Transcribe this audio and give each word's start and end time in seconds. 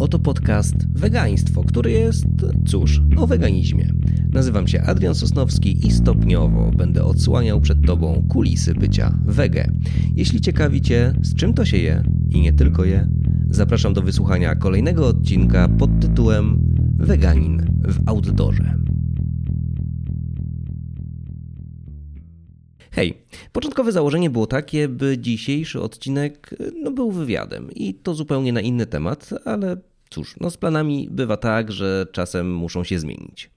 Oto 0.00 0.18
podcast 0.18 0.74
Wegaństwo, 0.94 1.64
który 1.64 1.90
jest, 1.90 2.26
cóż, 2.66 3.00
o 3.16 3.26
weganizmie. 3.26 3.92
Nazywam 4.32 4.68
się 4.68 4.82
Adrian 4.82 5.14
Sosnowski 5.14 5.86
i 5.86 5.90
stopniowo 5.90 6.70
będę 6.76 7.04
odsłaniał 7.04 7.60
przed 7.60 7.86
Tobą 7.86 8.24
kulisy 8.28 8.74
bycia 8.74 9.18
wege. 9.24 9.70
Jeśli 10.16 10.40
ciekawi 10.40 10.80
Cię, 10.80 11.12
z 11.22 11.34
czym 11.34 11.54
to 11.54 11.64
się 11.64 11.76
je 11.76 12.02
i 12.30 12.40
nie 12.40 12.52
tylko 12.52 12.84
je, 12.84 13.08
zapraszam 13.50 13.92
do 13.92 14.02
wysłuchania 14.02 14.54
kolejnego 14.54 15.06
odcinka 15.06 15.68
pod 15.68 15.90
tytułem 16.00 16.58
Weganin 16.98 17.80
w 17.84 18.08
outdoorze. 18.08 18.74
Hej, 22.90 23.14
początkowe 23.52 23.92
założenie 23.92 24.30
było 24.30 24.46
takie, 24.46 24.88
by 24.88 25.18
dzisiejszy 25.18 25.80
odcinek 25.80 26.54
no, 26.82 26.90
był 26.90 27.10
wywiadem 27.10 27.70
i 27.74 27.94
to 27.94 28.14
zupełnie 28.14 28.52
na 28.52 28.60
inny 28.60 28.86
temat, 28.86 29.30
ale 29.44 29.76
cóż, 30.10 30.34
no 30.40 30.50
z 30.50 30.56
planami 30.56 31.08
bywa 31.10 31.36
tak, 31.36 31.72
że 31.72 32.06
czasem 32.12 32.54
muszą 32.54 32.84
się 32.84 32.98
zmienić. 32.98 33.50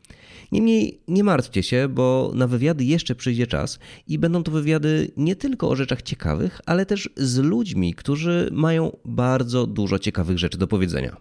Niemniej 0.51 1.01
nie 1.07 1.23
martwcie 1.23 1.63
się, 1.63 1.87
bo 1.87 2.31
na 2.35 2.47
wywiady 2.47 2.83
jeszcze 2.83 3.15
przyjdzie 3.15 3.47
czas 3.47 3.79
i 4.07 4.19
będą 4.19 4.43
to 4.43 4.51
wywiady 4.51 5.11
nie 5.17 5.35
tylko 5.35 5.69
o 5.69 5.75
rzeczach 5.75 6.01
ciekawych, 6.01 6.61
ale 6.65 6.85
też 6.85 7.09
z 7.15 7.37
ludźmi, 7.37 7.93
którzy 7.93 8.49
mają 8.51 8.97
bardzo 9.05 9.67
dużo 9.67 9.99
ciekawych 9.99 10.39
rzeczy 10.39 10.57
do 10.57 10.67
powiedzenia. 10.67 11.17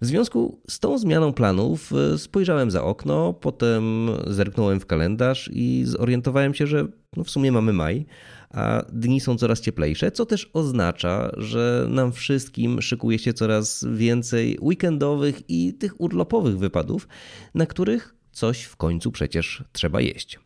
W 0.00 0.06
związku 0.06 0.60
z 0.68 0.80
tą 0.80 0.98
zmianą 0.98 1.32
planów 1.32 1.92
e, 1.92 2.18
spojrzałem 2.18 2.70
za 2.70 2.84
okno, 2.84 3.32
potem 3.32 4.10
zerknąłem 4.26 4.80
w 4.80 4.86
kalendarz 4.86 5.50
i 5.52 5.82
zorientowałem 5.86 6.54
się, 6.54 6.66
że 6.66 6.88
no 7.16 7.24
w 7.24 7.30
sumie 7.30 7.52
mamy 7.52 7.72
maj, 7.72 8.06
a 8.56 8.82
dni 8.92 9.20
są 9.20 9.36
coraz 9.36 9.60
cieplejsze, 9.60 10.10
co 10.10 10.26
też 10.26 10.50
oznacza, 10.52 11.30
że 11.36 11.86
nam 11.90 12.12
wszystkim 12.12 12.82
szykuje 12.82 13.18
się 13.18 13.32
coraz 13.32 13.84
więcej 13.94 14.58
weekendowych 14.60 15.50
i 15.50 15.74
tych 15.74 16.00
urlopowych 16.00 16.58
wypadów, 16.58 17.08
na 17.54 17.66
których 17.66 18.14
coś 18.32 18.62
w 18.62 18.76
końcu 18.76 19.12
przecież 19.12 19.64
trzeba 19.72 20.00
jeść. 20.00 20.38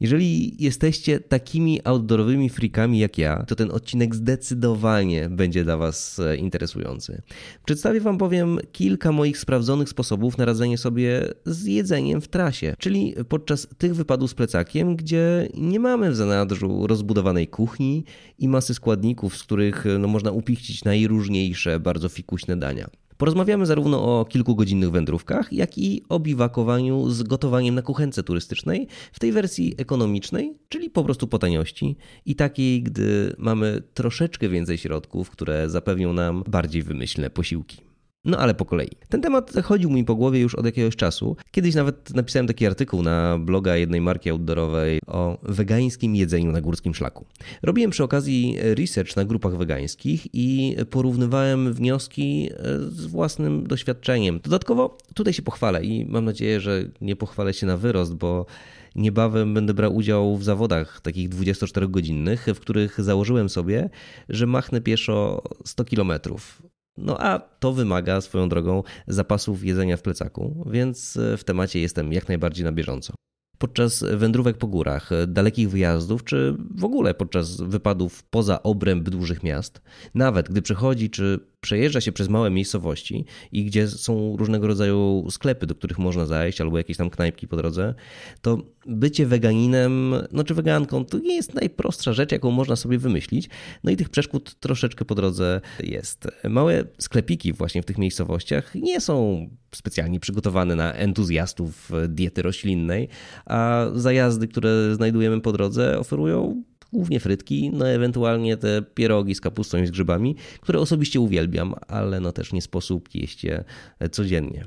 Jeżeli 0.00 0.54
jesteście 0.64 1.20
takimi 1.20 1.80
outdoorowymi 1.84 2.50
freakami 2.50 2.98
jak 2.98 3.18
ja, 3.18 3.44
to 3.46 3.56
ten 3.56 3.70
odcinek 3.70 4.14
zdecydowanie 4.14 5.28
będzie 5.28 5.64
dla 5.64 5.76
Was 5.76 6.18
e, 6.18 6.36
interesujący. 6.36 7.22
Przedstawię 7.64 8.00
Wam 8.00 8.18
bowiem 8.18 8.58
kilka 8.72 9.12
moich 9.12 9.38
sprawdzonych 9.38 9.88
sposobów 9.88 10.38
na 10.38 10.44
radzenie 10.44 10.78
sobie 10.78 11.28
z 11.44 11.64
jedzeniem 11.66 12.20
w 12.20 12.28
trasie, 12.28 12.74
czyli 12.78 13.14
podczas 13.28 13.68
tych 13.78 13.94
wypadów 13.94 14.30
z 14.30 14.34
plecakiem, 14.34 14.96
gdzie 14.96 15.48
nie 15.54 15.80
mamy 15.80 16.10
w 16.10 16.16
zanadrzu 16.16 16.86
rozbudowanej 16.86 17.48
kuchni 17.48 18.04
i 18.38 18.48
masy 18.48 18.74
składników, 18.74 19.36
z 19.36 19.42
których 19.42 19.84
no, 19.98 20.08
można 20.08 20.30
upichcić 20.30 20.84
najróżniejsze, 20.84 21.80
bardzo 21.80 22.08
fikuśne 22.08 22.56
dania. 22.56 22.90
Porozmawiamy 23.20 23.66
zarówno 23.66 24.20
o 24.20 24.24
kilkugodzinnych 24.24 24.90
wędrówkach, 24.90 25.52
jak 25.52 25.78
i 25.78 26.02
o 26.08 26.20
biwakowaniu 26.20 27.10
z 27.10 27.22
gotowaniem 27.22 27.74
na 27.74 27.82
kuchence 27.82 28.22
turystycznej 28.22 28.86
w 29.12 29.20
tej 29.20 29.32
wersji 29.32 29.74
ekonomicznej, 29.78 30.54
czyli 30.68 30.90
po 30.90 31.04
prostu 31.04 31.26
po 31.26 31.38
taniości 31.38 31.96
i 32.26 32.34
takiej, 32.34 32.82
gdy 32.82 33.34
mamy 33.38 33.82
troszeczkę 33.94 34.48
więcej 34.48 34.78
środków, 34.78 35.30
które 35.30 35.70
zapewnią 35.70 36.12
nam 36.12 36.44
bardziej 36.46 36.82
wymyślne 36.82 37.30
posiłki. 37.30 37.89
No 38.24 38.38
ale 38.38 38.54
po 38.54 38.64
kolei. 38.64 38.88
Ten 39.08 39.20
temat 39.22 39.52
chodził 39.64 39.90
mi 39.90 40.04
po 40.04 40.14
głowie 40.14 40.40
już 40.40 40.54
od 40.54 40.64
jakiegoś 40.64 40.96
czasu. 40.96 41.36
Kiedyś 41.50 41.74
nawet 41.74 42.14
napisałem 42.14 42.46
taki 42.46 42.66
artykuł 42.66 43.02
na 43.02 43.38
bloga 43.38 43.76
jednej 43.76 44.00
marki 44.00 44.30
outdoorowej 44.30 45.00
o 45.06 45.38
wegańskim 45.42 46.16
jedzeniu 46.16 46.52
na 46.52 46.60
górskim 46.60 46.94
szlaku. 46.94 47.26
Robiłem 47.62 47.90
przy 47.90 48.04
okazji 48.04 48.56
research 48.60 49.16
na 49.16 49.24
grupach 49.24 49.56
wegańskich 49.56 50.26
i 50.32 50.76
porównywałem 50.90 51.72
wnioski 51.72 52.50
e, 52.52 52.78
z 52.78 53.06
własnym 53.06 53.66
doświadczeniem. 53.66 54.40
Dodatkowo 54.42 54.98
tutaj 55.14 55.32
się 55.32 55.42
pochwalę 55.42 55.84
i 55.84 56.06
mam 56.06 56.24
nadzieję, 56.24 56.60
że 56.60 56.84
nie 57.00 57.16
pochwalę 57.16 57.54
się 57.54 57.66
na 57.66 57.76
wyrost, 57.76 58.14
bo 58.14 58.46
niebawem 58.94 59.54
będę 59.54 59.74
brał 59.74 59.96
udział 59.96 60.36
w 60.36 60.44
zawodach 60.44 61.00
takich 61.00 61.28
24-godzinnych, 61.28 62.54
w 62.54 62.60
których 62.60 63.00
założyłem 63.00 63.48
sobie, 63.48 63.90
że 64.28 64.46
machnę 64.46 64.80
pieszo 64.80 65.42
100 65.64 65.84
kilometrów. 65.84 66.62
No 66.96 67.20
a 67.20 67.38
to 67.38 67.72
wymaga 67.72 68.20
swoją 68.20 68.48
drogą 68.48 68.82
zapasów 69.06 69.64
jedzenia 69.64 69.96
w 69.96 70.02
plecaku, 70.02 70.64
więc 70.70 71.16
e, 71.16 71.36
w 71.36 71.44
temacie 71.44 71.80
jestem 71.80 72.12
jak 72.12 72.28
najbardziej 72.28 72.64
na 72.64 72.72
bieżąco. 72.72 73.12
Podczas 73.58 74.04
wędrówek 74.16 74.58
po 74.58 74.66
górach, 74.66 75.10
dalekich 75.26 75.70
wyjazdów, 75.70 76.24
czy 76.24 76.56
w 76.76 76.84
ogóle 76.84 77.14
podczas 77.14 77.60
wypadów 77.60 78.22
poza 78.22 78.62
obręb 78.62 79.10
dużych 79.10 79.42
miast, 79.42 79.80
nawet 80.14 80.48
gdy 80.48 80.62
przychodzi 80.62 81.10
czy 81.10 81.40
przejeżdża 81.60 82.00
się 82.00 82.12
przez 82.12 82.28
małe 82.28 82.50
miejscowości 82.50 83.24
i 83.52 83.64
gdzie 83.64 83.88
są 83.88 84.36
różnego 84.36 84.66
rodzaju 84.66 85.26
sklepy, 85.30 85.66
do 85.66 85.74
których 85.74 85.98
można 85.98 86.26
zajść, 86.26 86.60
albo 86.60 86.78
jakieś 86.78 86.96
tam 86.96 87.10
knajpki 87.10 87.48
po 87.48 87.56
drodze, 87.56 87.94
to 88.42 88.62
bycie 88.86 89.26
weganinem, 89.26 90.14
no 90.32 90.44
czy 90.44 90.54
weganką, 90.54 91.04
to 91.04 91.18
nie 91.18 91.34
jest 91.34 91.54
najprostsza 91.54 92.12
rzecz, 92.12 92.32
jaką 92.32 92.50
można 92.50 92.76
sobie 92.76 92.98
wymyślić. 92.98 93.48
No 93.84 93.90
i 93.90 93.96
tych 93.96 94.08
przeszkód 94.08 94.54
troszeczkę 94.60 95.04
po 95.04 95.14
drodze 95.14 95.60
jest. 95.80 96.28
Małe 96.48 96.84
sklepiki 96.98 97.52
właśnie 97.52 97.82
w 97.82 97.86
tych 97.86 97.98
miejscowościach 97.98 98.74
nie 98.74 99.00
są 99.00 99.48
specjalnie 99.74 100.20
przygotowane 100.20 100.76
na 100.76 100.92
entuzjastów 100.92 101.90
diety 102.08 102.42
roślinnej, 102.42 103.08
a 103.46 103.86
zajazdy, 103.94 104.48
które 104.48 104.94
znajdujemy 104.94 105.40
po 105.40 105.52
drodze, 105.52 105.98
oferują 105.98 106.62
głównie 106.92 107.20
frytki, 107.20 107.70
no 107.72 107.88
ewentualnie 107.88 108.56
te 108.56 108.82
pierogi 108.82 109.34
z 109.34 109.40
kapustą 109.40 109.82
i 109.82 109.86
z 109.86 109.90
grzybami, 109.90 110.36
które 110.60 110.80
osobiście 110.80 111.20
uwielbiam, 111.20 111.74
ale 111.88 112.20
no 112.20 112.32
też 112.32 112.52
nie 112.52 112.62
sposób 112.62 113.14
jeść 113.14 113.44
je 113.44 113.64
codziennie. 114.10 114.64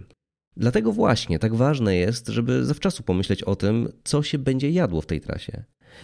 Dlatego 0.57 0.91
właśnie 0.91 1.39
tak 1.39 1.56
ważne 1.56 1.95
jest, 1.95 2.28
żeby 2.28 2.66
zawczasu 2.66 3.03
pomyśleć 3.03 3.44
o 3.44 3.56
tym, 3.56 3.89
co 4.03 4.23
się 4.23 4.38
będzie 4.38 4.69
jadło 4.72 5.01
w 5.01 5.06
tej 5.06 5.22
trasie. 5.22 5.63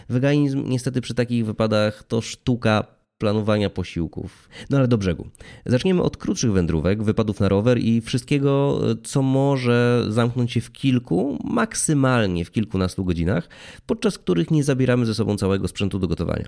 Weganizm 0.09 0.63
niestety 0.69 1.01
przy 1.01 1.13
takich 1.13 1.45
wypadach 1.45 2.03
to 2.03 2.21
sztuka 2.21 2.98
planowania 3.19 3.69
posiłków. 3.69 4.49
No 4.69 4.77
ale 4.77 4.87
do 4.87 4.97
brzegu. 4.97 5.27
Zaczniemy 5.65 6.01
od 6.01 6.17
krótszych 6.17 6.51
wędrówek, 6.51 7.03
wypadów 7.03 7.39
na 7.39 7.49
rower 7.49 7.79
i 7.79 8.01
wszystkiego, 8.01 8.81
co 9.03 9.21
może 9.21 10.05
zamknąć 10.09 10.51
się 10.51 10.61
w 10.61 10.71
kilku, 10.71 11.39
maksymalnie 11.43 12.45
w 12.45 12.51
kilkunastu 12.51 13.05
godzinach, 13.05 13.49
podczas 13.85 14.17
których 14.17 14.51
nie 14.51 14.63
zabieramy 14.63 15.05
ze 15.05 15.15
sobą 15.15 15.37
całego 15.37 15.67
sprzętu 15.67 15.99
do 15.99 16.07
gotowania. 16.07 16.45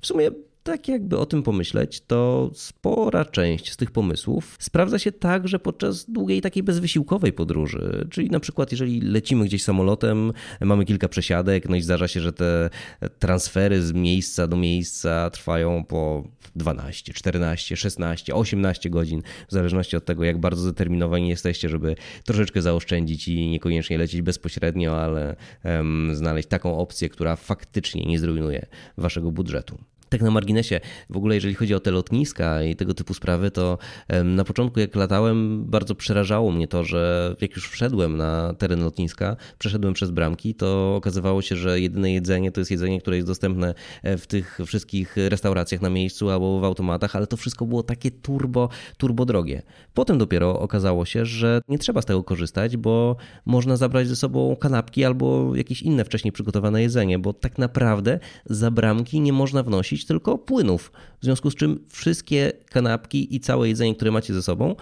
W 0.00 0.06
sumie 0.06 0.30
tak 0.64 0.88
jakby 0.88 1.18
o 1.18 1.26
tym 1.26 1.42
pomyśleć, 1.42 2.00
to 2.00 2.50
spora 2.54 3.24
część 3.24 3.72
z 3.72 3.76
tych 3.76 3.90
pomysłów 3.90 4.56
sprawdza 4.60 4.98
się 4.98 5.12
także 5.12 5.58
podczas 5.58 6.10
długiej 6.10 6.40
takiej 6.40 6.62
bezwysiłkowej 6.62 7.32
podróży. 7.32 8.08
Czyli 8.10 8.30
na 8.30 8.40
przykład, 8.40 8.72
jeżeli 8.72 9.00
lecimy 9.00 9.44
gdzieś 9.44 9.62
samolotem, 9.62 10.32
mamy 10.60 10.84
kilka 10.84 11.08
przesiadek, 11.08 11.68
no 11.68 11.76
i 11.76 11.82
zdarza 11.82 12.08
się, 12.08 12.20
że 12.20 12.32
te 12.32 12.70
transfery 13.18 13.82
z 13.82 13.92
miejsca 13.92 14.46
do 14.46 14.56
miejsca 14.56 15.30
trwają 15.30 15.84
po 15.84 16.28
12, 16.56 17.12
14, 17.12 17.76
16, 17.76 18.34
18 18.34 18.90
godzin, 18.90 19.22
w 19.48 19.52
zależności 19.52 19.96
od 19.96 20.04
tego, 20.04 20.24
jak 20.24 20.38
bardzo 20.38 20.62
zdeterminowani 20.62 21.28
jesteście, 21.28 21.68
żeby 21.68 21.96
troszeczkę 22.24 22.62
zaoszczędzić 22.62 23.28
i 23.28 23.48
niekoniecznie 23.48 23.98
lecieć 23.98 24.22
bezpośrednio, 24.22 25.00
ale 25.00 25.36
um, 25.64 26.14
znaleźć 26.14 26.48
taką 26.48 26.78
opcję, 26.78 27.08
która 27.08 27.36
faktycznie 27.36 28.04
nie 28.04 28.18
zrujnuje 28.18 28.66
waszego 28.96 29.30
budżetu. 29.30 29.78
Tak 30.14 30.22
na 30.22 30.30
marginesie, 30.30 30.80
w 31.10 31.16
ogóle 31.16 31.34
jeżeli 31.34 31.54
chodzi 31.54 31.74
o 31.74 31.80
te 31.80 31.90
lotniska 31.90 32.62
i 32.62 32.76
tego 32.76 32.94
typu 32.94 33.14
sprawy, 33.14 33.50
to 33.50 33.78
na 34.24 34.44
początku 34.44 34.80
jak 34.80 34.96
latałem, 34.96 35.64
bardzo 35.64 35.94
przerażało 35.94 36.52
mnie 36.52 36.68
to, 36.68 36.84
że 36.84 37.34
jak 37.40 37.56
już 37.56 37.68
wszedłem 37.68 38.16
na 38.16 38.54
teren 38.58 38.84
lotniska, 38.84 39.36
przeszedłem 39.58 39.94
przez 39.94 40.10
bramki, 40.10 40.54
to 40.54 40.96
okazywało 40.96 41.42
się, 41.42 41.56
że 41.56 41.80
jedyne 41.80 42.12
jedzenie 42.12 42.52
to 42.52 42.60
jest 42.60 42.70
jedzenie, 42.70 43.00
które 43.00 43.16
jest 43.16 43.28
dostępne 43.28 43.74
e, 44.02 44.18
w 44.18 44.26
tych 44.26 44.58
wszystkich 44.66 45.16
restauracjach 45.16 45.82
na 45.82 45.90
miejscu 45.90 46.30
albo 46.30 46.60
w 46.60 46.64
automatach, 46.64 47.16
ale 47.16 47.26
to 47.26 47.36
wszystko 47.36 47.66
było 47.66 47.82
takie 47.82 48.10
turbo, 48.10 48.68
turbo 48.96 49.24
drogie. 49.24 49.62
Potem 49.94 50.18
dopiero 50.18 50.60
okazało 50.60 51.04
się, 51.04 51.26
że 51.26 51.60
nie 51.68 51.78
trzeba 51.78 52.02
z 52.02 52.06
tego 52.06 52.24
korzystać, 52.24 52.76
bo 52.76 53.16
można 53.46 53.76
zabrać 53.76 54.08
ze 54.08 54.16
sobą 54.16 54.56
kanapki 54.56 55.04
albo 55.04 55.56
jakieś 55.56 55.82
inne 55.82 56.04
wcześniej 56.04 56.32
przygotowane 56.32 56.82
jedzenie, 56.82 57.18
bo 57.18 57.32
tak 57.32 57.58
naprawdę 57.58 58.18
za 58.46 58.70
bramki 58.70 59.20
nie 59.20 59.32
można 59.32 59.62
wnosić 59.62 60.03
tylko 60.06 60.38
płynów. 60.38 60.92
W 61.20 61.24
związku 61.24 61.50
z 61.50 61.54
czym 61.54 61.84
wszystkie 61.88 62.52
kanapki 62.70 63.34
i 63.36 63.40
całe 63.40 63.68
jedzenie, 63.68 63.94
które 63.94 64.10
macie 64.10 64.34
ze 64.34 64.42
sobą, 64.42 64.74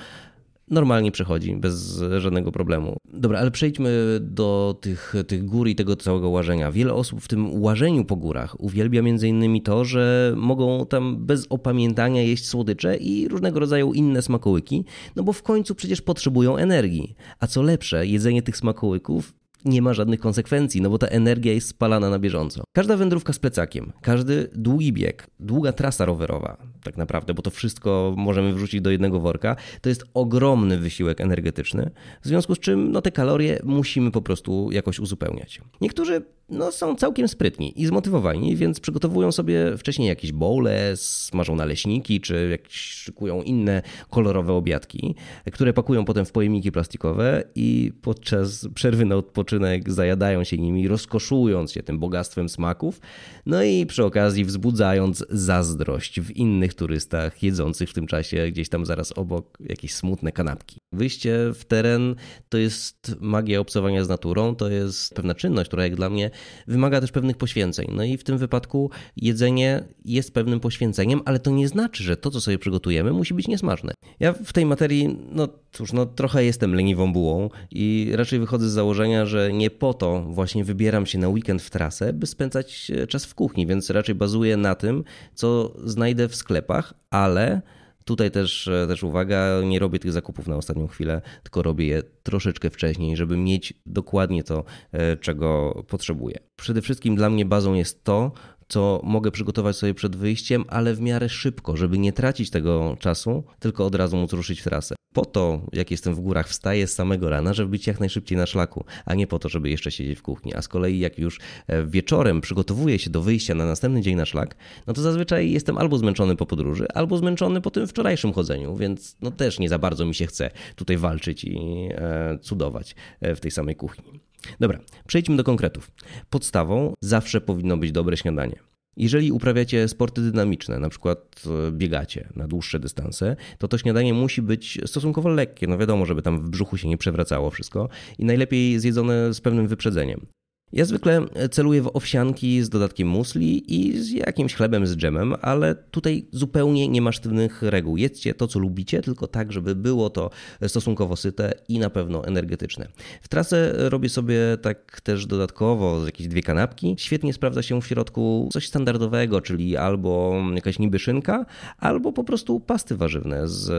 normalnie 0.71 1.13
przechodzi 1.13 1.57
bez 1.57 2.03
żadnego 2.19 2.53
problemu. 2.53 2.97
Dobra, 3.13 3.39
ale 3.39 3.51
przejdźmy 3.51 4.19
do 4.21 4.79
tych, 4.81 5.15
tych 5.29 5.45
gór 5.45 5.69
i 5.69 5.75
tego 5.75 5.97
całego 5.97 6.29
łażenia. 6.29 6.73
Wiele 6.73 6.95
osób 6.95 7.21
w 7.21 7.29
tym 7.29 7.63
łażeniu 7.63 8.05
po 8.05 8.17
górach 8.17 8.61
uwielbia 8.61 9.03
między 9.03 9.29
innymi 9.29 9.63
to, 9.63 9.85
że 9.85 10.35
mogą 10.37 10.87
tam 10.87 11.27
bez 11.27 11.47
opamiętania 11.51 12.23
jeść 12.23 12.47
słodycze 12.47 12.97
i 12.97 13.29
różnego 13.29 13.61
rodzaju 13.61 13.93
inne 13.93 14.23
smakołyki, 14.23 14.85
no 15.17 15.23
bo 15.23 15.33
w 15.33 15.43
końcu 15.43 15.75
przecież 15.75 16.03
potrzebują 16.03 16.57
energii. 16.57 17.15
A 17.41 17.47
co 17.47 17.63
lepsze, 17.63 18.07
jedzenie 18.07 18.43
tych 18.43 18.57
smakołyków 18.57 19.35
nie 19.65 19.83
ma 19.83 19.95
żadnych 19.95 20.21
konsekwencji, 20.21 20.81
no 20.81 20.91
bo 20.91 20.99
ta 20.99 21.07
energia 21.07 21.53
jest 21.53 21.69
spalana 21.69 22.11
na 22.11 22.19
bieżąco. 22.19 22.65
Każda 22.73 22.97
wędrówka 22.97 23.33
z 23.33 23.39
plecakiem, 23.39 23.93
każdy 24.03 24.51
długi 24.55 24.93
bieg, 24.93 25.27
długa 25.41 25.73
trasa 25.73 26.05
rowerowa, 26.05 26.57
tak 26.83 26.97
naprawdę, 26.97 27.35
bo 27.35 27.43
to 27.43 27.51
wszystko 27.51 28.15
możemy 28.17 28.53
wrzucić 28.53 28.81
do 28.81 28.91
jednego 28.91 29.21
worka, 29.21 29.57
to 29.81 29.89
jest 29.89 30.05
ogromny 30.15 30.79
wysiłek 30.79 31.21
energetyczny, 31.21 31.91
w 32.23 32.27
związku 32.27 32.55
z 32.55 32.59
czym 32.59 32.93
no, 32.93 33.03
te 33.03 33.13
kalorie 33.13 33.59
musimy 33.65 34.11
po 34.11 34.23
prostu 34.23 34.69
jakoś 34.73 34.99
uzupełniać. 34.99 35.61
Niektórzy 35.81 36.23
no, 36.53 36.73
są 36.73 36.97
całkiem 36.97 37.29
sprytni 37.29 37.81
i 37.83 37.87
zmotywowani, 37.87 38.57
więc 38.57 38.81
przygotowują 38.81 39.33
sobie 39.33 39.77
wcześniej 39.79 40.09
jakieś 40.09 40.33
bowle, 40.33 40.97
smażą 40.97 41.57
naleśniki, 41.57 42.21
czy 42.21 42.49
jakieś 42.51 42.77
szykują 42.77 43.43
inne 43.43 43.83
kolorowe 44.11 44.53
obiadki, 44.53 45.15
które 45.53 45.73
pakują 45.73 46.05
potem 46.05 46.25
w 46.25 46.33
pojemniki 46.33 46.73
plastikowe 46.73 47.45
i 47.55 47.93
podczas 48.03 48.69
przerwy 48.75 49.05
na 49.05 49.17
odpoczynek 49.17 49.93
zajadają 49.93 50.45
się 50.45 50.59
nimi, 50.59 50.89
rozkoszując 50.89 51.73
się 51.73 51.83
tym 51.83 51.99
bogactwem 51.99 52.49
smaków, 52.49 53.01
no 53.47 53.63
i 53.63 53.87
przy 53.87 54.05
okazji 54.05 54.45
wzbudzając 54.45 55.25
zazdrość 55.31 56.21
w 56.21 56.31
innych 56.31 56.75
turystach 56.75 57.43
jedzących 57.43 57.91
w 57.91 57.93
tym 57.93 58.07
czasie 58.07 58.51
gdzieś 58.51 58.69
tam 58.69 58.87
zaraz 58.87 59.13
obok 59.13 59.59
jakieś 59.61 59.95
smutne 59.95 60.33
kanapki. 60.33 60.79
Wyjście 60.93 61.39
w 61.55 61.65
teren 61.65 62.15
to 62.49 62.59
jest 62.59 63.17
magia 63.21 63.61
obcowania 63.61 64.05
z 64.05 64.09
naturą, 64.09 64.55
to 64.55 64.71
jest 64.71 65.15
pewna 65.15 65.35
czynność, 65.35 65.69
która 65.69 65.83
jak 65.83 65.97
dla 65.97 66.11
mnie 66.11 66.31
wymaga 66.67 67.01
też 67.01 67.13
pewnych 67.13 67.37
poświęceń. 67.37 67.87
No 67.93 68.05
i 68.05 68.17
w 68.17 68.25
tym 68.25 68.39
wypadku 68.39 68.91
jedzenie 69.17 69.85
jest 70.05 70.35
pewnym 70.35 70.61
poświęceniem, 70.61 71.21
ale 71.25 71.39
to 71.39 71.51
nie 71.51 71.69
znaczy, 71.69 72.05
że 72.05 72.17
to, 72.17 72.31
co 72.31 72.41
sobie 72.41 72.59
przygotujemy, 72.59 73.13
musi 73.13 73.35
być 73.35 73.49
niesmaczne. 73.49 73.93
Ja 74.21 74.33
w 74.33 74.53
tej 74.53 74.67
materii, 74.67 75.19
no 75.33 75.49
cóż, 75.73 75.93
no 75.93 76.07
trochę 76.07 76.45
jestem 76.45 76.75
leniwą 76.75 77.13
bułą 77.13 77.51
i 77.71 78.13
raczej 78.15 78.39
wychodzę 78.39 78.69
z 78.69 78.73
założenia, 78.73 79.27
że 79.27 79.53
nie 79.53 79.71
po 79.71 79.95
to 79.95 80.23
właśnie 80.29 80.65
wybieram 80.65 81.07
się 81.07 81.19
na 81.19 81.29
weekend 81.29 81.63
w 81.63 81.71
trasę, 81.71 82.13
by 82.13 82.27
spędzać 82.27 82.93
czas 83.09 83.25
w 83.25 83.35
kuchni, 83.35 83.67
więc 83.67 83.91
raczej 83.91 84.15
bazuję 84.15 84.57
na 84.57 84.75
tym, 84.75 85.05
co 85.35 85.75
znajdę 85.85 86.29
w 86.29 86.37
sklepach, 86.37 86.95
ale 87.11 87.63
Tutaj 88.05 88.31
też, 88.31 88.71
też 88.89 89.03
uwaga, 89.03 89.61
nie 89.65 89.79
robię 89.79 89.99
tych 89.99 90.13
zakupów 90.13 90.49
na 90.49 90.57
ostatnią 90.57 90.87
chwilę, 90.87 91.23
tylko 91.43 91.63
robię 91.63 91.87
je 91.87 92.03
troszeczkę 92.23 92.71
wcześniej, 92.71 93.17
żeby 93.17 93.37
mieć 93.37 93.75
dokładnie 93.87 94.45
to, 94.45 94.65
e, 94.93 95.17
czego 95.17 95.83
potrzebuję. 95.89 96.39
Przede 96.57 96.83
wszystkim 96.83 97.17
dla 97.17 97.31
mnie 97.31 97.45
bazą 97.45 97.75
jest 97.75 98.05
to, 98.05 98.33
co 98.69 99.01
mogę 99.05 99.31
przygotować 99.31 99.77
sobie 99.77 99.95
przed 99.95 100.17
wyjściem, 100.17 100.65
ale 100.69 100.95
w 100.95 101.01
miarę 101.01 101.29
szybko, 101.29 101.77
żeby 101.77 101.99
nie 101.99 102.13
tracić 102.13 102.51
tego 102.51 102.97
czasu, 103.01 103.45
tylko 103.59 103.87
od 103.87 103.95
razu 103.95 104.17
móc 104.17 104.33
ruszyć 104.33 104.61
w 104.61 104.65
trasę. 104.65 104.95
Po 105.13 105.25
to, 105.25 105.61
jak 105.73 105.91
jestem 105.91 106.15
w 106.15 106.21
górach, 106.21 106.49
wstaję 106.49 106.87
z 106.87 106.95
samego 106.95 107.31
rana, 107.31 107.53
żeby 107.53 107.71
być 107.71 107.87
jak 107.87 108.01
najszybciej 108.01 108.39
na 108.39 108.47
szlaku, 108.47 108.85
a 109.07 109.15
nie 109.15 109.27
po 109.27 109.39
to, 109.39 109.49
żeby 109.49 109.71
jeszcze 109.71 109.91
siedzieć 109.91 110.19
w 110.19 110.23
kuchni. 110.23 110.55
A 110.55 110.63
z 110.63 110.69
kolei, 110.69 110.99
jak 110.99 111.19
już 111.19 111.41
e, 111.67 111.87
wieczorem 111.87 112.41
przygotowuję 112.41 112.99
się 112.99 113.11
do 113.11 113.23
wyjścia 113.23 113.55
na 113.55 113.67
następny 113.67 114.01
dzień 114.01 114.15
na 114.15 114.27
szlak, 114.27 114.57
no 114.87 114.93
to 114.93 115.03
zazwyczaj 115.03 115.51
jestem 115.51 115.79
albo 115.79 115.99
zmęczony 115.99 116.37
po 116.37 116.47
podróży, 116.47 116.87
albo 116.95 117.19
zmęczony 117.19 117.61
po 117.61 117.71
tym 117.71 117.87
wczorajszym 117.87 118.33
chodzeniu, 118.33 118.77
więc 118.77 119.17
no 119.21 119.31
też 119.31 119.59
nie 119.59 119.69
za 119.69 119.79
bardzo 119.79 120.07
mi 120.07 120.15
się 120.15 120.27
chce 120.27 120.51
tutaj 120.77 120.97
walczyć 120.97 121.45
i 121.45 121.89
e, 121.91 122.39
cudować 122.43 122.95
e, 123.21 123.37
w 123.37 123.41
tej 123.41 123.51
samej 123.51 123.77
kuchni. 123.77 124.32
Dobra, 124.61 124.79
przejdźmy 125.07 125.37
do 125.37 125.45
konkretów. 125.45 125.91
Podstawą 126.31 126.95
zawsze 127.01 127.41
powinno 127.41 127.77
być 127.77 127.93
dobre 127.93 128.17
śniadanie. 128.17 128.57
Jeżeli 128.97 129.33
uprawiacie 129.33 129.89
sporty 129.89 130.21
dynamiczne, 130.21 130.79
na 130.79 130.89
przykład 130.89 131.43
e, 131.69 131.73
biegacie 131.73 132.29
na 132.37 132.49
dłuższe 132.49 132.81
dystanse, 132.81 133.37
to 133.59 133.69
to 133.69 133.79
śniadanie 133.79 134.15
musi 134.15 134.43
być 134.43 134.79
stosunkowo 134.87 135.29
lekkie. 135.29 135.67
No 135.67 135.79
wiadomo, 135.79 136.07
żeby 136.07 136.23
tam 136.23 136.39
w 136.41 136.49
brzuchu 136.51 136.77
się 136.77 136.89
nie 136.89 136.99
przewracało 136.99 137.51
wszystko 137.51 137.89
i 138.19 138.25
najlepiej 138.25 138.81
zjedzone 138.81 139.35
z 139.35 139.41
pewnym 139.41 139.69
wyprzedzeniem. 139.69 140.27
Ja 140.73 140.85
zwykle 140.85 141.27
celuję 141.51 141.83
w 141.83 141.97
owsianki 141.97 142.63
z 142.63 142.69
dodatkiem 142.69 143.09
musli 143.09 143.75
i 143.75 143.99
z 143.99 144.11
jakimś 144.11 144.55
chlebem 144.55 144.87
z 144.87 144.97
dżemem, 144.97 145.35
ale 145.43 145.75
tutaj 145.75 146.27
zupełnie 146.33 146.89
nie 146.89 147.03
ma 147.03 147.13
sztywnych 147.13 147.63
reguł. 147.63 147.97
Jedzcie 147.97 148.35
to, 148.35 148.49
co 148.49 148.59
lubicie, 148.59 149.03
tylko 149.03 149.27
tak, 149.27 149.53
żeby 149.53 149.75
było 149.75 150.11
to 150.11 150.31
stosunkowo 150.67 151.17
syte 151.17 151.53
i 151.69 151.79
na 151.79 151.91
pewno 151.91 152.27
energetyczne. 152.27 152.89
W 153.23 153.29
trasę 153.29 153.73
robię 153.77 154.09
sobie 154.09 154.39
tak 154.63 155.01
też 155.01 155.27
dodatkowo 155.27 156.07
jakieś 156.07 156.29
dwie 156.29 156.43
kanapki. 156.43 156.95
Świetnie 156.99 157.33
sprawdza 157.33 157.63
się 157.63 157.81
w 157.81 157.87
środku 157.87 158.49
coś 158.53 158.69
standardowego, 158.69 159.41
czyli 159.41 159.77
albo 159.77 160.35
jakaś 160.55 160.79
niby 160.79 160.99
szynka, 160.99 161.47
albo 161.79 162.13
po 162.13 162.25
prostu 162.25 162.61
pasty 162.61 162.97
warzywne 162.97 163.49
z 163.49 163.71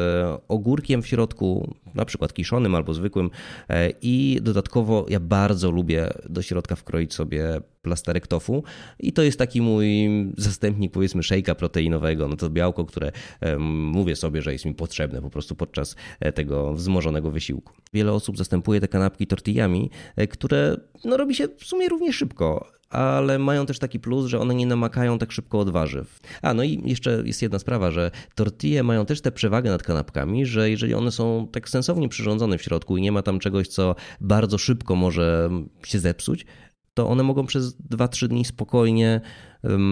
ogórkiem 0.47 1.01
w 1.01 1.07
środku, 1.07 1.73
na 1.95 2.05
przykład 2.05 2.33
kiszonym 2.33 2.75
albo 2.75 2.93
zwykłym 2.93 3.29
e, 3.69 3.89
i 4.01 4.39
dodatkowo 4.41 5.05
ja 5.09 5.19
bardzo 5.19 5.71
lubię 5.71 6.09
do 6.29 6.41
środka 6.41 6.75
wkroić 6.83 7.13
sobie 7.13 7.61
plasterek 7.81 8.27
tofu 8.27 8.63
i 8.99 9.13
to 9.13 9.23
jest 9.23 9.39
taki 9.39 9.61
mój 9.61 10.07
zastępnik 10.37 10.91
powiedzmy 10.91 11.23
szejka 11.23 11.55
proteinowego, 11.55 12.27
no 12.27 12.35
to 12.35 12.49
białko, 12.49 12.85
które 12.85 13.11
mówię 13.59 14.15
sobie, 14.15 14.41
że 14.41 14.53
jest 14.53 14.65
mi 14.65 14.73
potrzebne 14.73 15.21
po 15.21 15.29
prostu 15.29 15.55
podczas 15.55 15.95
e, 16.19 16.31
tego 16.31 16.73
wzmożonego 16.73 17.31
wysiłku. 17.31 17.73
Wiele 17.93 18.11
osób 18.13 18.37
zastępuje 18.37 18.81
te 18.81 18.87
kanapki 18.87 19.27
tortillami, 19.27 19.89
e, 20.15 20.27
które 20.27 20.77
no, 21.05 21.17
robi 21.17 21.35
się 21.35 21.47
w 21.57 21.63
sumie 21.63 21.89
równie 21.89 22.13
szybko, 22.13 22.67
ale 22.93 23.39
mają 23.39 23.65
też 23.65 23.79
taki 23.79 23.99
plus, 23.99 24.25
że 24.25 24.39
one 24.39 24.55
nie 24.55 24.65
namakają 24.65 25.17
tak 25.17 25.31
szybko 25.31 25.59
od 25.59 25.69
warzyw. 25.69 26.19
A 26.41 26.53
no 26.53 26.63
i 26.63 26.81
jeszcze 26.85 27.23
jest 27.25 27.41
jedna 27.41 27.59
sprawa, 27.59 27.91
że 27.91 28.11
tortille 28.35 28.83
mają 28.83 29.05
też 29.05 29.21
tę 29.21 29.31
przewagę 29.31 29.69
nad 29.69 29.83
kanapkami, 29.83 30.45
że 30.45 30.69
jeżeli 30.69 30.93
one 30.93 31.11
są 31.11 31.47
tak 31.51 31.69
sensownie 31.69 32.09
przyrządzone 32.09 32.57
w 32.57 32.61
środku 32.61 32.97
i 32.97 33.01
nie 33.01 33.11
ma 33.11 33.21
tam 33.21 33.39
czegoś, 33.39 33.67
co 33.67 33.95
bardzo 34.21 34.57
szybko 34.57 34.95
może 34.95 35.49
się 35.83 35.99
zepsuć, 35.99 36.45
to 36.93 37.09
one 37.09 37.23
mogą 37.23 37.45
przez 37.45 37.77
2-3 37.91 38.27
dni 38.27 38.45
spokojnie 38.45 39.21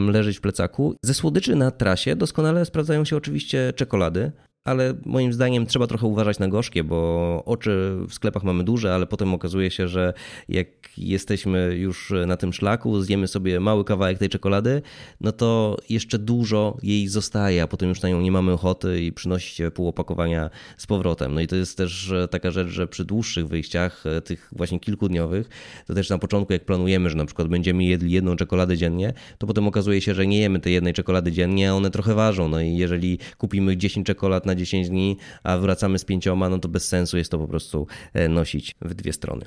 leżeć 0.07 0.37
w 0.37 0.41
plecaku. 0.41 0.95
Ze 1.03 1.13
słodyczy 1.13 1.55
na 1.55 1.71
trasie 1.71 2.15
doskonale 2.15 2.65
sprawdzają 2.65 3.05
się 3.05 3.17
oczywiście 3.17 3.73
czekolady, 3.75 4.31
ale 4.63 4.93
moim 5.05 5.33
zdaniem 5.33 5.65
trzeba 5.65 5.87
trochę 5.87 6.07
uważać 6.07 6.39
na 6.39 6.47
gorzkie, 6.47 6.83
bo 6.83 7.43
oczy 7.45 7.97
w 8.07 8.13
sklepach 8.13 8.43
mamy 8.43 8.63
duże, 8.63 8.95
ale 8.95 9.07
potem 9.07 9.33
okazuje 9.33 9.71
się, 9.71 9.87
że 9.87 10.13
jak 10.49 10.67
jesteśmy 10.97 11.75
już 11.75 12.13
na 12.27 12.37
tym 12.37 12.53
szlaku, 12.53 13.01
zjemy 13.01 13.27
sobie 13.27 13.59
mały 13.59 13.85
kawałek 13.85 14.17
tej 14.17 14.29
czekolady, 14.29 14.81
no 15.21 15.31
to 15.31 15.77
jeszcze 15.89 16.19
dużo 16.19 16.77
jej 16.83 17.07
zostaje, 17.07 17.63
a 17.63 17.67
potem 17.67 17.89
już 17.89 18.01
na 18.01 18.09
nią 18.09 18.21
nie 18.21 18.31
mamy 18.31 18.51
ochoty 18.51 19.01
i 19.01 19.11
przynosi 19.11 19.55
się 19.55 19.71
pół 19.71 19.87
opakowania 19.87 20.49
z 20.77 20.87
powrotem. 20.87 21.33
No 21.33 21.41
i 21.41 21.47
to 21.47 21.55
jest 21.55 21.77
też 21.77 22.13
taka 22.31 22.51
rzecz, 22.51 22.67
że 22.67 22.87
przy 22.87 23.05
dłuższych 23.05 23.47
wyjściach, 23.47 24.03
e, 24.05 24.21
tych 24.21 24.49
właśnie 24.55 24.79
kilkudniowych, 24.79 25.49
to 25.87 25.93
też 25.93 26.09
na 26.09 26.17
początku 26.17 26.53
jak 26.53 26.65
planujemy, 26.65 27.09
że 27.09 27.17
na 27.17 27.25
przykład 27.25 27.47
będziemy 27.47 27.83
jedli 27.83 28.11
jedną 28.11 28.35
czekoladę 28.35 28.77
dziennie, 28.77 29.13
to 29.37 29.47
potem 29.47 29.67
okazuje 29.67 30.01
się, 30.01 30.13
że 30.13 30.27
nie 30.27 30.39
jemy 30.39 30.59
tej 30.59 30.73
jednej 30.73 30.93
czekolady 30.93 31.31
dziennie, 31.31 31.71
a 31.71 31.73
one 31.73 31.91
trochę 31.91 32.13
ważą. 32.15 32.47
No 32.47 32.61
i 32.61 32.75
jeżeli 32.75 33.19
kupimy 33.37 33.77
10 33.77 34.05
czekolad 34.05 34.45
10 34.55 34.89
dni, 34.89 35.17
a 35.43 35.57
wracamy 35.57 35.99
z 35.99 36.05
pięcioma, 36.05 36.49
no 36.49 36.59
to 36.59 36.69
bez 36.69 36.87
sensu 36.87 37.17
jest 37.17 37.31
to 37.31 37.37
po 37.37 37.47
prostu 37.47 37.87
e, 38.13 38.27
nosić 38.27 38.75
w 38.81 38.93
dwie 38.93 39.13
strony. 39.13 39.45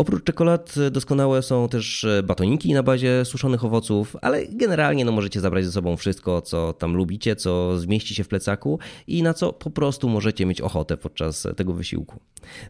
Oprócz 0.00 0.24
czekolad 0.24 0.74
doskonałe 0.90 1.42
są 1.42 1.68
też 1.68 2.04
e, 2.04 2.22
batoniki 2.22 2.72
na 2.72 2.82
bazie 2.82 3.24
suszonych 3.24 3.64
owoców, 3.64 4.16
ale 4.22 4.46
generalnie 4.46 5.04
no, 5.04 5.12
możecie 5.12 5.40
zabrać 5.40 5.64
ze 5.64 5.72
sobą 5.72 5.96
wszystko, 5.96 6.42
co 6.42 6.72
tam 6.72 6.94
lubicie, 6.94 7.36
co 7.36 7.78
zmieści 7.78 8.14
się 8.14 8.24
w 8.24 8.28
plecaku 8.28 8.78
i 9.06 9.22
na 9.22 9.34
co 9.34 9.52
po 9.52 9.70
prostu 9.70 10.08
możecie 10.08 10.46
mieć 10.46 10.60
ochotę 10.60 10.96
podczas 10.96 11.46
tego 11.56 11.72
wysiłku. 11.72 12.20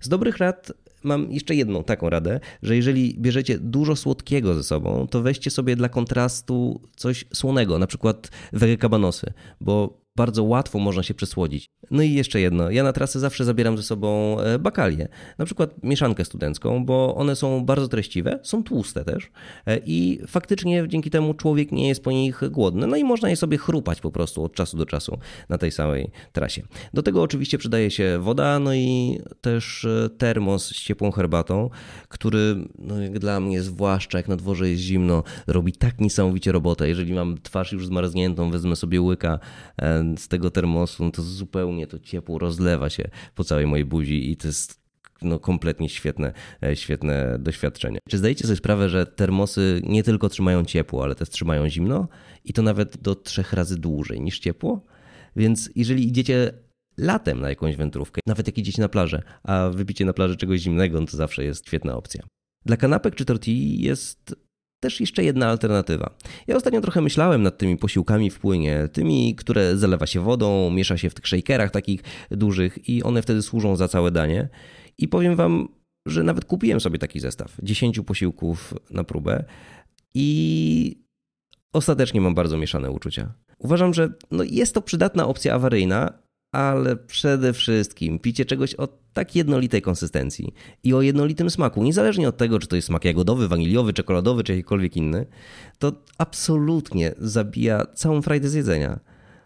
Z 0.00 0.08
dobrych 0.08 0.38
rad 0.38 0.72
mam 1.02 1.32
jeszcze 1.32 1.54
jedną 1.54 1.84
taką 1.84 2.10
radę, 2.10 2.40
że 2.62 2.76
jeżeli 2.76 3.14
bierzecie 3.18 3.58
dużo 3.58 3.96
słodkiego 3.96 4.54
ze 4.54 4.62
sobą, 4.62 5.06
to 5.10 5.22
weźcie 5.22 5.50
sobie 5.50 5.76
dla 5.76 5.88
kontrastu 5.88 6.80
coś 6.96 7.24
słonego, 7.34 7.78
na 7.78 7.86
przykład 7.86 8.30
wege 8.52 8.76
kabanosy, 8.76 9.32
bo 9.60 9.99
bardzo 10.16 10.44
łatwo 10.44 10.78
można 10.78 11.02
się 11.02 11.14
przesłodzić. 11.14 11.70
No 11.90 12.02
i 12.02 12.12
jeszcze 12.12 12.40
jedno, 12.40 12.70
ja 12.70 12.82
na 12.82 12.92
trasę 12.92 13.20
zawsze 13.20 13.44
zabieram 13.44 13.76
ze 13.76 13.82
sobą 13.82 14.40
e, 14.40 14.58
bakalie, 14.58 15.08
na 15.38 15.44
przykład 15.44 15.74
mieszankę 15.82 16.24
studencką, 16.24 16.84
bo 16.84 17.14
one 17.14 17.36
są 17.36 17.64
bardzo 17.64 17.88
treściwe, 17.88 18.38
są 18.42 18.62
tłuste 18.62 19.04
też 19.04 19.30
e, 19.66 19.78
i 19.86 20.20
faktycznie 20.26 20.84
dzięki 20.88 21.10
temu 21.10 21.34
człowiek 21.34 21.72
nie 21.72 21.88
jest 21.88 22.04
po 22.04 22.10
nich 22.10 22.40
głodny, 22.50 22.86
no 22.86 22.96
i 22.96 23.04
można 23.04 23.30
je 23.30 23.36
sobie 23.36 23.58
chrupać 23.58 24.00
po 24.00 24.10
prostu 24.10 24.44
od 24.44 24.54
czasu 24.54 24.76
do 24.76 24.86
czasu 24.86 25.18
na 25.48 25.58
tej 25.58 25.70
samej 25.70 26.10
trasie. 26.32 26.62
Do 26.94 27.02
tego 27.02 27.22
oczywiście 27.22 27.58
przydaje 27.58 27.90
się 27.90 28.18
woda, 28.20 28.58
no 28.58 28.74
i 28.74 29.18
też 29.40 29.84
e, 29.84 30.10
termos 30.18 30.66
z 30.66 30.82
ciepłą 30.82 31.10
herbatą, 31.10 31.70
który 32.08 32.56
no 32.78 33.02
jak 33.02 33.18
dla 33.18 33.40
mnie, 33.40 33.62
zwłaszcza 33.62 34.18
jak 34.18 34.28
na 34.28 34.36
dworze 34.36 34.68
jest 34.70 34.82
zimno, 34.82 35.22
robi 35.46 35.72
tak 35.72 36.00
niesamowicie 36.00 36.52
robotę. 36.52 36.88
Jeżeli 36.88 37.12
mam 37.12 37.38
twarz 37.42 37.72
już 37.72 37.86
zmarzniętą, 37.86 38.50
wezmę 38.50 38.76
sobie 38.76 39.00
łyka 39.00 39.38
z 40.18 40.28
tego 40.28 40.50
termosu, 40.50 41.04
no 41.04 41.10
to 41.10 41.22
zupełnie 41.22 41.86
to 41.86 41.98
ciepło 41.98 42.38
rozlewa 42.38 42.90
się 42.90 43.10
po 43.34 43.44
całej 43.44 43.66
mojej 43.66 43.84
buzi 43.84 44.30
i 44.30 44.36
to 44.36 44.48
jest 44.48 44.80
no, 45.22 45.38
kompletnie 45.38 45.88
świetne, 45.88 46.32
e, 46.62 46.76
świetne 46.76 47.38
doświadczenie. 47.38 47.98
Czy 48.08 48.18
zdajecie 48.18 48.44
sobie 48.44 48.56
sprawę, 48.56 48.88
że 48.88 49.06
termosy 49.06 49.80
nie 49.84 50.02
tylko 50.02 50.28
trzymają 50.28 50.64
ciepło, 50.64 51.04
ale 51.04 51.14
też 51.14 51.28
trzymają 51.28 51.68
zimno 51.68 52.08
i 52.44 52.52
to 52.52 52.62
nawet 52.62 52.96
do 52.96 53.14
trzech 53.14 53.52
razy 53.52 53.76
dłużej 53.78 54.20
niż 54.20 54.38
ciepło? 54.38 54.84
Więc 55.36 55.70
jeżeli 55.76 56.08
idziecie 56.08 56.52
latem 56.98 57.40
na 57.40 57.48
jakąś 57.48 57.76
wędrówkę, 57.76 58.20
nawet 58.26 58.46
jak 58.46 58.58
idziecie 58.58 58.82
na 58.82 58.88
plażę, 58.88 59.22
a 59.42 59.70
wypicie 59.70 60.04
na 60.04 60.12
plaży 60.12 60.36
czegoś 60.36 60.60
zimnego, 60.60 61.00
no 61.00 61.06
to 61.06 61.16
zawsze 61.16 61.44
jest 61.44 61.66
świetna 61.66 61.96
opcja. 61.96 62.22
Dla 62.66 62.76
kanapek 62.76 63.14
czy 63.14 63.24
tortilli 63.24 63.82
jest 63.82 64.36
też 64.80 65.00
jeszcze 65.00 65.24
jedna 65.24 65.48
alternatywa. 65.48 66.14
Ja 66.46 66.56
ostatnio 66.56 66.80
trochę 66.80 67.00
myślałem 67.00 67.42
nad 67.42 67.58
tymi 67.58 67.76
posiłkami 67.76 68.30
w 68.30 68.38
płynie, 68.38 68.88
tymi, 68.92 69.34
które 69.34 69.76
zalewa 69.76 70.06
się 70.06 70.20
wodą, 70.20 70.70
miesza 70.70 70.98
się 70.98 71.10
w 71.10 71.14
tych 71.14 71.28
shakerach 71.28 71.70
takich 71.70 72.00
dużych 72.30 72.88
i 72.88 73.02
one 73.02 73.22
wtedy 73.22 73.42
służą 73.42 73.76
za 73.76 73.88
całe 73.88 74.10
danie. 74.10 74.48
I 74.98 75.08
powiem 75.08 75.36
wam, 75.36 75.68
że 76.06 76.22
nawet 76.22 76.44
kupiłem 76.44 76.80
sobie 76.80 76.98
taki 76.98 77.20
zestaw 77.20 77.56
10 77.62 78.00
posiłków 78.00 78.74
na 78.90 79.04
próbę 79.04 79.44
i 80.14 81.04
ostatecznie 81.72 82.20
mam 82.20 82.34
bardzo 82.34 82.56
mieszane 82.56 82.90
uczucia. 82.90 83.34
Uważam, 83.58 83.94
że 83.94 84.12
no 84.30 84.44
jest 84.44 84.74
to 84.74 84.82
przydatna 84.82 85.26
opcja 85.26 85.54
awaryjna, 85.54 86.12
ale 86.52 86.96
przede 86.96 87.52
wszystkim 87.52 88.18
picie 88.18 88.44
czegoś 88.44 88.74
o 88.74 88.88
tak 89.12 89.36
jednolitej 89.36 89.82
konsystencji 89.82 90.54
i 90.84 90.94
o 90.94 91.02
jednolitym 91.02 91.50
smaku, 91.50 91.82
niezależnie 91.82 92.28
od 92.28 92.36
tego, 92.36 92.58
czy 92.58 92.66
to 92.66 92.76
jest 92.76 92.88
smak 92.88 93.04
jagodowy, 93.04 93.48
waniliowy, 93.48 93.92
czekoladowy, 93.92 94.44
czy 94.44 94.52
jakikolwiek 94.52 94.96
inny, 94.96 95.26
to 95.78 95.92
absolutnie 96.18 97.14
zabija 97.18 97.86
całą 97.94 98.22
frajdę 98.22 98.48
z 98.48 98.54
jedzenia. 98.54 99.00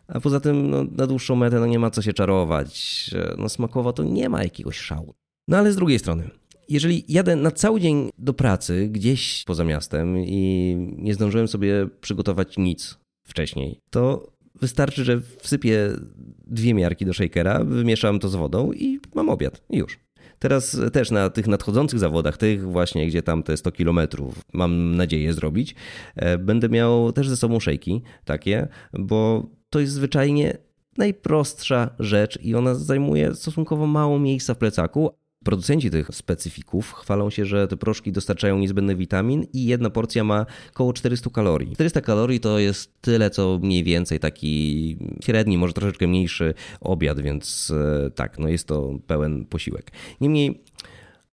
A 0.09 0.21
poza 0.21 0.41
tym 0.41 0.71
no, 0.71 0.85
na 0.85 1.07
dłuższą 1.07 1.37
metę 1.37 1.61
no, 1.61 1.67
nie 1.67 1.79
ma 1.79 1.91
co 1.91 2.03
się 2.03 2.13
czarować. 2.13 3.11
No, 3.39 3.49
smakowo 3.49 3.93
to 3.93 4.03
nie 4.03 4.29
ma 4.29 4.43
jakiegoś 4.43 4.79
szału. 4.79 5.15
No 5.49 5.57
ale 5.57 5.73
z 5.73 5.77
drugiej 5.77 5.99
strony, 5.99 6.31
jeżeli 6.69 7.05
jadę 7.09 7.37
na 7.37 7.51
cały 7.51 7.81
dzień 7.81 8.11
do 8.19 8.35
pracy 8.35 8.89
gdzieś 8.89 9.45
poza 9.45 9.65
miastem 9.65 10.19
i 10.19 10.77
nie 10.99 11.15
zdążyłem 11.15 11.49
sobie 11.49 11.89
przygotować 12.01 12.59
nic 12.59 12.99
wcześniej, 13.27 13.81
to 13.91 14.34
wystarczy, 14.61 15.05
że 15.05 15.21
wsypię 15.39 15.91
dwie 16.47 16.75
miarki 16.75 17.07
do 17.07 17.13
shakera, 17.13 17.65
wymieszam 17.65 18.19
to 18.19 18.29
z 18.29 18.35
wodą 18.35 18.73
i 18.73 19.01
mam 19.15 19.29
obiad. 19.29 19.63
Już. 19.71 20.05
Teraz 20.39 20.77
też 20.93 21.11
na 21.11 21.31
tych 21.31 21.47
nadchodzących 21.47 21.99
zawodach, 21.99 22.37
tych 22.37 22.63
właśnie, 22.63 23.07
gdzie 23.07 23.23
tam 23.23 23.43
te 23.43 23.57
100 23.57 23.73
kilometrów 23.73 24.43
mam 24.53 24.97
nadzieję 24.97 25.33
zrobić, 25.33 25.75
e, 26.17 26.39
będę 26.39 26.69
miał 26.69 27.13
też 27.13 27.29
ze 27.29 27.37
sobą 27.37 27.61
szejki 27.61 28.03
takie, 28.25 28.69
bo 28.93 29.47
to 29.71 29.81
jest 29.81 29.93
zwyczajnie 29.93 30.59
najprostsza 30.99 31.91
rzecz 31.99 32.39
i 32.43 32.55
ona 32.55 32.75
zajmuje 32.75 33.35
stosunkowo 33.35 33.87
mało 33.87 34.19
miejsca 34.19 34.55
w 34.55 34.59
plecaku, 34.59 35.11
Producenci 35.45 35.91
tych 35.91 36.09
specyfików 36.13 36.93
chwalą 36.93 37.31
się, 37.31 37.45
że 37.45 37.69
te 37.69 37.77
proszki 37.77 38.13
dostarczają 38.13 38.59
niezbędny 38.59 38.97
witamin 38.97 39.47
i 39.53 39.65
jedna 39.65 39.91
porcja 39.91 40.25
ma 40.25 40.47
około 40.71 40.93
400 40.93 41.31
kalorii. 41.31 41.73
400 41.75 42.01
kalorii 42.01 42.41
to 42.41 42.59
jest 42.59 43.01
tyle, 43.01 43.31
co 43.31 43.59
mniej 43.63 43.85
więcej 43.85 44.21
taki 44.21 44.97
średni, 45.25 45.59
może 45.59 45.73
troszeczkę 45.73 46.07
mniejszy 46.07 46.55
obiad, 46.81 47.21
więc 47.21 47.73
e, 48.07 48.11
tak, 48.11 48.39
no 48.39 48.49
jest 48.49 48.69
to 48.69 48.99
pełen 49.07 49.45
posiłek. 49.45 49.93
Niemniej 50.21 50.64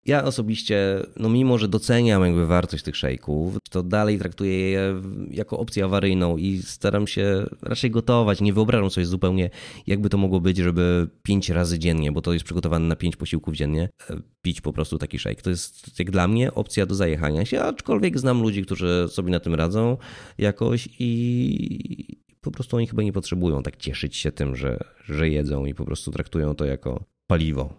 ja 0.05 0.23
osobiście, 0.23 0.99
no 1.17 1.29
mimo 1.29 1.57
że 1.57 1.67
doceniam 1.67 2.25
jakby 2.25 2.47
wartość 2.47 2.83
tych 2.83 2.95
szejków, 2.95 3.57
to 3.69 3.83
dalej 3.83 4.19
traktuję 4.19 4.71
je 4.71 5.01
jako 5.31 5.59
opcję 5.59 5.85
awaryjną 5.85 6.37
i 6.37 6.61
staram 6.63 7.07
się 7.07 7.45
raczej 7.61 7.91
gotować. 7.91 8.41
Nie 8.41 8.53
wyobrażam 8.53 8.89
sobie 8.89 9.05
zupełnie, 9.05 9.49
jakby 9.87 10.09
to 10.09 10.17
mogło 10.17 10.39
być, 10.39 10.57
żeby 10.57 11.07
pięć 11.23 11.49
razy 11.49 11.79
dziennie, 11.79 12.11
bo 12.11 12.21
to 12.21 12.33
jest 12.33 12.45
przygotowane 12.45 12.87
na 12.87 12.95
pięć 12.95 13.15
posiłków 13.15 13.55
dziennie, 13.55 13.89
e, 14.09 14.17
pić 14.41 14.61
po 14.61 14.73
prostu 14.73 14.97
taki 14.97 15.19
szejk. 15.19 15.41
To 15.41 15.49
jest 15.49 15.99
jak 15.99 16.11
dla 16.11 16.27
mnie 16.27 16.53
opcja 16.53 16.85
do 16.85 16.95
zajechania 16.95 17.45
się, 17.45 17.61
aczkolwiek 17.61 18.19
znam 18.19 18.41
ludzi, 18.41 18.65
którzy 18.65 19.07
sobie 19.09 19.31
na 19.31 19.39
tym 19.39 19.55
radzą 19.55 19.97
jakoś 20.37 20.89
i 20.99 22.21
po 22.41 22.51
prostu 22.51 22.77
oni 22.77 22.87
chyba 22.87 23.03
nie 23.03 23.13
potrzebują 23.13 23.63
tak 23.63 23.77
cieszyć 23.77 24.15
się 24.17 24.31
tym, 24.31 24.55
że, 24.55 24.79
że 25.05 25.29
jedzą 25.29 25.65
i 25.65 25.73
po 25.73 25.85
prostu 25.85 26.11
traktują 26.11 26.55
to 26.55 26.65
jako 26.65 27.03
paliwo. 27.27 27.73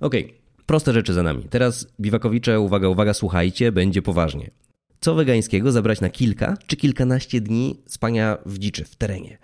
Okej. 0.00 0.24
Okay. 0.24 0.43
Proste 0.66 0.92
rzeczy 0.92 1.12
za 1.14 1.22
nami. 1.22 1.42
Teraz 1.50 1.86
biwakowicze, 2.00 2.60
uwaga, 2.60 2.88
uwaga, 2.88 3.14
słuchajcie, 3.14 3.72
będzie 3.72 4.02
poważnie. 4.02 4.50
Co 5.00 5.14
wegańskiego 5.14 5.72
zabrać 5.72 6.00
na 6.00 6.10
kilka 6.10 6.56
czy 6.66 6.76
kilkanaście 6.76 7.40
dni 7.40 7.82
spania 7.86 8.38
w 8.46 8.58
dziczy, 8.58 8.84
w 8.84 8.96
terenie? 8.96 9.38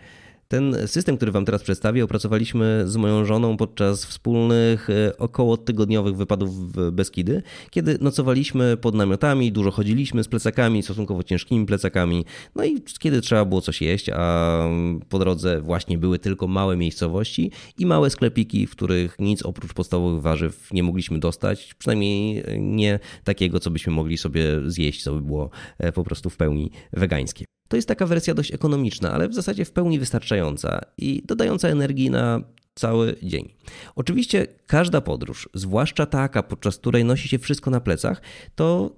Ten 0.51 0.77
system, 0.87 1.17
który 1.17 1.33
Wam 1.33 1.45
teraz 1.45 1.63
przedstawię, 1.63 2.05
opracowaliśmy 2.05 2.83
z 2.87 2.97
moją 2.97 3.25
żoną 3.25 3.57
podczas 3.57 4.05
wspólnych, 4.05 4.91
e, 4.91 5.19
około 5.19 5.57
tygodniowych 5.57 6.17
wypadów 6.17 6.73
w 6.73 6.91
Beskidy, 6.91 7.43
kiedy 7.71 7.99
nocowaliśmy 8.01 8.77
pod 8.77 8.95
namiotami, 8.95 9.53
dużo 9.53 9.71
chodziliśmy 9.71 10.25
z 10.25 10.29
plecakami, 10.29 10.83
stosunkowo 10.83 11.23
ciężkimi 11.23 11.67
plecakami, 11.67 12.25
no 12.55 12.65
i 12.65 12.83
kiedy 12.99 13.21
trzeba 13.21 13.45
było 13.45 13.61
coś 13.61 13.83
jeść, 13.83 14.11
a 14.15 14.69
po 15.09 15.19
drodze 15.19 15.61
właśnie 15.61 15.99
były 15.99 16.19
tylko 16.19 16.47
małe 16.47 16.77
miejscowości 16.77 17.51
i 17.79 17.87
małe 17.87 18.11
sklepiki, 18.11 18.67
w 18.67 18.71
których 18.71 19.19
nic 19.19 19.43
oprócz 19.43 19.73
podstawowych 19.73 20.23
warzyw 20.23 20.73
nie 20.73 20.83
mogliśmy 20.83 21.19
dostać, 21.19 21.75
przynajmniej 21.75 22.45
nie 22.59 22.99
takiego, 23.25 23.61
co 23.61 23.71
byśmy 23.71 23.93
mogli 23.93 24.19
sobie 24.19 24.45
zjeść, 24.67 25.03
co 25.03 25.13
by 25.15 25.23
było 25.23 25.51
e, 25.79 25.93
po 25.93 26.05
prostu 26.05 26.31
w 26.31 26.37
pełni 26.37 26.71
wegańskie. 26.93 27.60
To 27.71 27.77
jest 27.77 27.89
taka 27.89 28.07
wersja 28.07 28.35
dość 28.35 28.55
ekonomiczna, 28.55 29.13
ale 29.13 29.29
w 29.29 29.35
zasadzie 29.35 29.65
w 29.65 29.73
pełni 29.73 29.99
wystarczająca 29.99 30.81
i 30.99 31.23
dodająca 31.27 31.69
energii 31.69 32.11
na 32.11 32.41
cały 32.75 33.17
dzień. 33.23 33.55
Oczywiście 33.95 34.47
każda 34.67 35.01
podróż, 35.01 35.49
zwłaszcza 35.55 36.07
taka, 36.07 36.43
podczas 36.43 36.77
której 36.77 37.05
nosi 37.05 37.29
się 37.29 37.39
wszystko 37.39 37.71
na 37.71 37.81
plecach, 37.81 38.23
to 38.55 38.97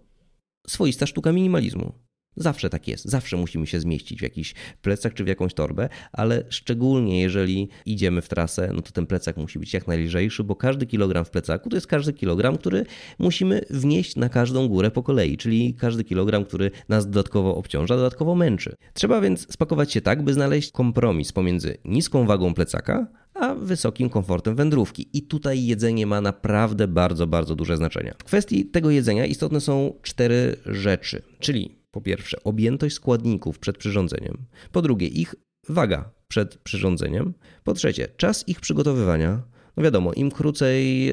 swoista 0.67 1.07
sztuka 1.07 1.33
minimalizmu. 1.33 1.93
Zawsze 2.37 2.71
tak 2.71 2.89
jest, 2.89 3.05
zawsze 3.05 3.37
musimy 3.37 3.67
się 3.67 3.81
zmieścić 3.81 4.19
w 4.19 4.23
jakiś 4.23 4.55
plecak 4.83 5.15
czy 5.15 5.25
w 5.25 5.29
jakąś 5.29 5.55
torbę, 5.55 5.89
ale 6.13 6.45
szczególnie 6.49 7.21
jeżeli 7.21 7.69
idziemy 7.87 8.23
w 8.23 8.29
trasę, 8.29 8.71
no 8.75 8.83
to 8.83 8.93
ten 8.93 9.07
plecak 9.07 9.37
musi 9.37 9.59
być 9.59 9.75
jak 9.75 9.87
najlżejszy, 9.87 10.45
bo 10.45 10.57
każdy 10.57 10.87
kilogram 10.87 11.25
w 11.25 11.31
plecaku 11.31 11.71
to 11.71 11.77
jest 11.77 11.87
każdy 11.87 12.13
kilogram, 12.13 12.59
który 12.59 12.85
musimy 13.19 13.61
wnieść 13.71 14.17
na 14.17 14.29
każdą 14.29 14.69
górę 14.69 14.91
po 14.91 15.03
kolei, 15.03 15.37
czyli 15.37 15.75
każdy 15.75 16.05
kilogram, 16.05 16.45
który 16.45 16.71
nas 16.89 17.07
dodatkowo 17.07 17.57
obciąża, 17.57 17.97
dodatkowo 17.97 18.35
męczy. 18.35 18.77
Trzeba 18.93 19.21
więc 19.21 19.53
spakować 19.53 19.93
się 19.93 20.01
tak, 20.01 20.23
by 20.23 20.35
znaleźć 20.35 20.73
kompromis 20.73 21.33
pomiędzy 21.33 21.79
niską 21.85 22.27
wagą 22.27 22.55
plecaka, 22.55 23.07
a 23.35 23.55
wysokim 23.55 24.11
komfortem 24.11 24.57
wędrówki. 24.57 25.09
I 25.13 25.23
tutaj 25.23 25.65
jedzenie 25.65 26.07
ma 26.07 26.21
naprawdę 26.21 26.89
bardzo, 26.89 27.27
bardzo 27.27 27.55
duże 27.55 27.77
znaczenie. 27.77 28.15
W 28.19 28.25
kwestii 28.25 28.65
tego 28.65 28.91
jedzenia 28.91 29.27
istotne 29.27 29.61
są 29.61 29.95
cztery 30.03 30.57
rzeczy, 30.67 31.23
czyli 31.39 31.82
po 31.93 32.01
pierwsze, 32.01 32.43
objętość 32.45 32.95
składników 32.95 33.59
przed 33.59 33.79
przyrządzeniem. 33.79 34.39
Po 34.73 34.83
drugie, 34.83 35.07
ich 35.07 35.35
waga 35.69 36.11
przed 36.29 36.59
przyrządzeniem. 36.59 37.35
Po 37.65 37.75
trzecie, 37.75 38.09
czas 38.17 38.49
ich 38.49 38.61
przygotowywania. 38.61 39.43
No 39.77 39.83
wiadomo, 39.83 40.13
im 40.13 40.31
krócej 40.31 41.13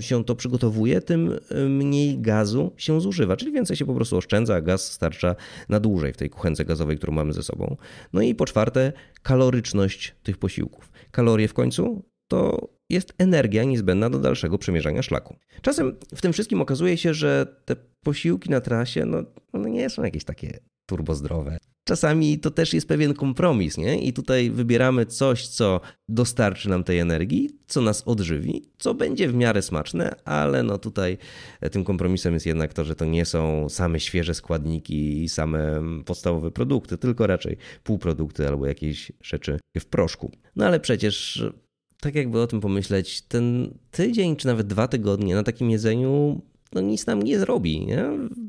się 0.00 0.24
to 0.24 0.36
przygotowuje, 0.36 1.00
tym 1.00 1.38
mniej 1.68 2.18
gazu 2.18 2.72
się 2.76 3.00
zużywa, 3.00 3.36
czyli 3.36 3.52
więcej 3.52 3.76
się 3.76 3.86
po 3.86 3.94
prostu 3.94 4.16
oszczędza, 4.16 4.54
a 4.54 4.60
gaz 4.60 4.92
starcza 4.92 5.36
na 5.68 5.80
dłużej 5.80 6.12
w 6.12 6.16
tej 6.16 6.30
kuchence 6.30 6.64
gazowej, 6.64 6.96
którą 6.96 7.12
mamy 7.12 7.32
ze 7.32 7.42
sobą. 7.42 7.76
No 8.12 8.22
i 8.22 8.34
po 8.34 8.46
czwarte, 8.46 8.92
kaloryczność 9.22 10.14
tych 10.22 10.38
posiłków. 10.38 10.92
Kalorie 11.10 11.48
w 11.48 11.54
końcu 11.54 12.04
to 12.28 12.68
jest 12.90 13.14
energia 13.18 13.64
niezbędna 13.64 14.10
do 14.10 14.18
dalszego 14.18 14.58
przemierzania 14.58 15.02
szlaku. 15.02 15.36
Czasem 15.62 15.96
w 16.14 16.20
tym 16.20 16.32
wszystkim 16.32 16.60
okazuje 16.60 16.96
się, 16.96 17.14
że 17.14 17.46
te 17.64 17.76
posiłki 18.02 18.50
na 18.50 18.60
trasie 18.60 19.04
no, 19.04 19.24
one 19.52 19.70
nie 19.70 19.90
są 19.90 20.02
jakieś 20.04 20.24
takie 20.24 20.58
turbozdrowe. 20.86 21.58
Czasami 21.84 22.38
to 22.38 22.50
też 22.50 22.74
jest 22.74 22.88
pewien 22.88 23.14
kompromis, 23.14 23.78
nie? 23.78 24.00
I 24.00 24.12
tutaj 24.12 24.50
wybieramy 24.50 25.06
coś, 25.06 25.46
co 25.48 25.80
dostarczy 26.08 26.68
nam 26.68 26.84
tej 26.84 26.98
energii, 26.98 27.50
co 27.66 27.80
nas 27.80 28.02
odżywi, 28.06 28.62
co 28.78 28.94
będzie 28.94 29.28
w 29.28 29.34
miarę 29.34 29.62
smaczne, 29.62 30.14
ale 30.24 30.62
no 30.62 30.78
tutaj 30.78 31.18
tym 31.70 31.84
kompromisem 31.84 32.34
jest 32.34 32.46
jednak 32.46 32.72
to, 32.72 32.84
że 32.84 32.94
to 32.94 33.04
nie 33.04 33.24
są 33.24 33.68
same 33.68 34.00
świeże 34.00 34.34
składniki 34.34 35.22
i 35.22 35.28
same 35.28 35.82
podstawowe 36.04 36.50
produkty, 36.50 36.98
tylko 36.98 37.26
raczej 37.26 37.56
półprodukty 37.82 38.48
albo 38.48 38.66
jakieś 38.66 39.12
rzeczy 39.22 39.58
w 39.78 39.86
proszku. 39.86 40.30
No 40.56 40.66
ale 40.66 40.80
przecież 40.80 41.44
tak 42.00 42.14
jakby 42.14 42.40
o 42.40 42.46
tym 42.46 42.60
pomyśleć, 42.60 43.22
ten 43.22 43.74
tydzień 43.90 44.36
czy 44.36 44.46
nawet 44.46 44.66
dwa 44.66 44.88
tygodnie 44.88 45.34
na 45.34 45.42
takim 45.42 45.70
jedzeniu 45.70 46.42
no 46.72 46.80
nic 46.80 47.06
nam 47.06 47.22
nie 47.22 47.38
zrobi. 47.38 47.86
Nie? 47.86 48.04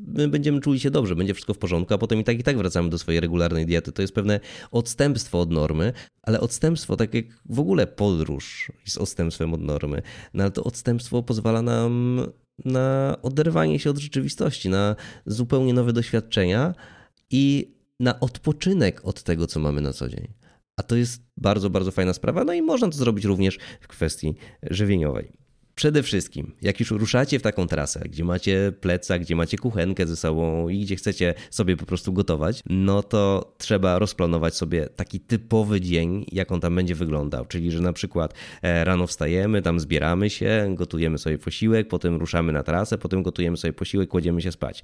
My 0.06 0.28
będziemy 0.28 0.60
czuli 0.60 0.80
się 0.80 0.90
dobrze, 0.90 1.16
będzie 1.16 1.34
wszystko 1.34 1.54
w 1.54 1.58
porządku, 1.58 1.94
a 1.94 1.98
potem 1.98 2.20
i 2.20 2.24
tak 2.24 2.38
i 2.38 2.42
tak 2.42 2.56
wracamy 2.58 2.90
do 2.90 2.98
swojej 2.98 3.20
regularnej 3.20 3.66
diety. 3.66 3.92
To 3.92 4.02
jest 4.02 4.14
pewne 4.14 4.40
odstępstwo 4.70 5.40
od 5.40 5.50
normy, 5.50 5.92
ale 6.22 6.40
odstępstwo, 6.40 6.96
tak 6.96 7.14
jak 7.14 7.24
w 7.46 7.60
ogóle 7.60 7.86
podróż 7.86 8.72
jest 8.84 8.98
odstępstwem 8.98 9.54
od 9.54 9.60
normy, 9.60 10.02
no 10.34 10.42
ale 10.42 10.52
to 10.52 10.64
odstępstwo 10.64 11.22
pozwala 11.22 11.62
nam 11.62 12.20
na 12.64 13.16
oderwanie 13.22 13.78
się 13.78 13.90
od 13.90 13.98
rzeczywistości, 13.98 14.68
na 14.68 14.96
zupełnie 15.26 15.74
nowe 15.74 15.92
doświadczenia 15.92 16.74
i 17.30 17.74
na 18.00 18.20
odpoczynek 18.20 19.00
od 19.04 19.22
tego, 19.22 19.46
co 19.46 19.60
mamy 19.60 19.80
na 19.80 19.92
co 19.92 20.08
dzień. 20.08 20.41
A 20.76 20.82
to 20.82 20.96
jest 20.96 21.22
bardzo, 21.36 21.70
bardzo 21.70 21.90
fajna 21.90 22.12
sprawa. 22.12 22.44
No 22.44 22.52
i 22.52 22.62
można 22.62 22.88
to 22.88 22.96
zrobić 22.96 23.24
również 23.24 23.58
w 23.80 23.88
kwestii 23.88 24.34
żywieniowej. 24.62 25.41
Przede 25.74 26.02
wszystkim, 26.02 26.52
jak 26.62 26.80
już 26.80 26.90
ruszacie 26.90 27.38
w 27.38 27.42
taką 27.42 27.66
trasę, 27.66 28.00
gdzie 28.04 28.24
macie 28.24 28.72
pleca, 28.80 29.18
gdzie 29.18 29.36
macie 29.36 29.58
kuchenkę 29.58 30.06
ze 30.06 30.16
sobą 30.16 30.68
i 30.68 30.80
gdzie 30.80 30.96
chcecie 30.96 31.34
sobie 31.50 31.76
po 31.76 31.86
prostu 31.86 32.12
gotować, 32.12 32.62
no 32.66 33.02
to 33.02 33.52
trzeba 33.58 33.98
rozplanować 33.98 34.56
sobie 34.56 34.88
taki 34.96 35.20
typowy 35.20 35.80
dzień, 35.80 36.24
jak 36.32 36.52
on 36.52 36.60
tam 36.60 36.74
będzie 36.74 36.94
wyglądał. 36.94 37.46
Czyli, 37.46 37.70
że 37.70 37.80
na 37.80 37.92
przykład 37.92 38.34
e, 38.62 38.84
rano 38.84 39.06
wstajemy, 39.06 39.62
tam 39.62 39.80
zbieramy 39.80 40.30
się, 40.30 40.74
gotujemy 40.74 41.18
sobie 41.18 41.38
posiłek, 41.38 41.88
potem 41.88 42.16
ruszamy 42.16 42.52
na 42.52 42.62
trasę, 42.62 42.98
potem 42.98 43.22
gotujemy 43.22 43.56
sobie 43.56 43.72
posiłek, 43.72 44.08
kładziemy 44.08 44.42
się 44.42 44.52
spać. 44.52 44.82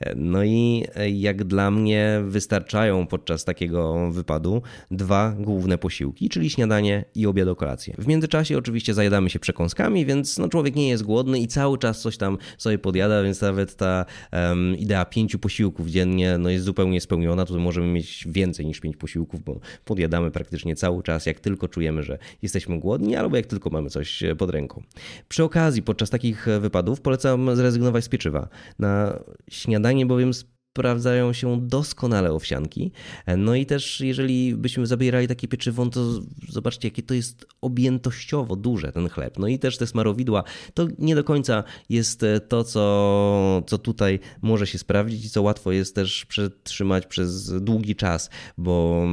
E, 0.00 0.14
no 0.14 0.44
i 0.44 0.84
e, 0.94 1.10
jak 1.10 1.44
dla 1.44 1.70
mnie 1.70 2.20
wystarczają 2.24 3.06
podczas 3.06 3.44
takiego 3.44 4.10
wypadu 4.10 4.62
dwa 4.90 5.34
główne 5.38 5.78
posiłki, 5.78 6.28
czyli 6.28 6.50
śniadanie 6.50 7.04
i 7.14 7.26
obiad 7.26 7.48
o 7.48 7.56
kolację. 7.56 7.94
W 7.98 8.06
międzyczasie 8.06 8.58
oczywiście 8.58 8.94
zajadamy 8.94 9.30
się 9.30 9.38
przekąskami, 9.38 10.06
więc 10.06 10.33
no, 10.38 10.48
człowiek 10.48 10.76
nie 10.76 10.88
jest 10.88 11.02
głodny 11.02 11.38
i 11.38 11.46
cały 11.46 11.78
czas 11.78 12.00
coś 12.00 12.16
tam 12.16 12.38
sobie 12.58 12.78
podjada, 12.78 13.22
więc 13.22 13.40
nawet 13.40 13.76
ta 13.76 14.04
um, 14.32 14.76
idea 14.76 15.04
pięciu 15.04 15.38
posiłków 15.38 15.88
dziennie 15.88 16.38
no, 16.38 16.50
jest 16.50 16.64
zupełnie 16.64 17.00
spełniona. 17.00 17.44
Tutaj 17.44 17.62
możemy 17.62 17.86
mieć 17.86 18.24
więcej 18.30 18.66
niż 18.66 18.80
pięć 18.80 18.96
posiłków, 18.96 19.44
bo 19.44 19.60
podjadamy 19.84 20.30
praktycznie 20.30 20.76
cały 20.76 21.02
czas, 21.02 21.26
jak 21.26 21.40
tylko 21.40 21.68
czujemy, 21.68 22.02
że 22.02 22.18
jesteśmy 22.42 22.80
głodni, 22.80 23.16
albo 23.16 23.36
jak 23.36 23.46
tylko 23.46 23.70
mamy 23.70 23.90
coś 23.90 24.22
e, 24.22 24.36
pod 24.36 24.50
ręką. 24.50 24.82
Przy 25.28 25.44
okazji, 25.44 25.82
podczas 25.82 26.10
takich 26.10 26.46
wypadów 26.60 27.00
polecam 27.00 27.56
zrezygnować 27.56 28.04
z 28.04 28.08
pieczywa. 28.08 28.48
Na 28.78 29.18
śniadanie 29.50 30.06
bowiem 30.06 30.32
sprawdzają 30.74 31.32
się 31.32 31.60
doskonale 31.60 32.32
owsianki. 32.32 32.92
No 33.36 33.54
i 33.54 33.66
też 33.66 34.00
jeżeli 34.00 34.54
byśmy 34.54 34.86
zabierali 34.86 35.28
takie 35.28 35.48
pieczywo, 35.48 35.86
to 35.86 36.20
zobaczcie, 36.48 36.88
jakie 36.88 37.02
to 37.02 37.14
jest 37.14 37.46
objętościowo 37.60 38.56
duże 38.56 38.92
ten 38.92 39.08
chleb. 39.08 39.38
No 39.38 39.48
i 39.48 39.58
też 39.58 39.78
te 39.78 39.86
smarowidła, 39.86 40.44
to 40.74 40.86
nie 40.98 41.14
do 41.14 41.24
końca 41.24 41.64
jest 41.88 42.24
to, 42.48 42.64
co, 42.64 43.62
co 43.66 43.78
tutaj 43.78 44.20
może 44.42 44.66
się 44.66 44.78
sprawdzić 44.78 45.24
i 45.24 45.30
co 45.30 45.42
łatwo 45.42 45.72
jest 45.72 45.94
też 45.94 46.24
przetrzymać 46.24 47.06
przez 47.06 47.62
długi 47.62 47.96
czas, 47.96 48.30
bo 48.58 49.06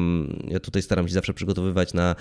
ja 0.48 0.60
tutaj 0.60 0.82
staram 0.82 1.08
się 1.08 1.13
zawsze 1.13 1.34
przygotowywać 1.34 1.94
na 1.94 2.15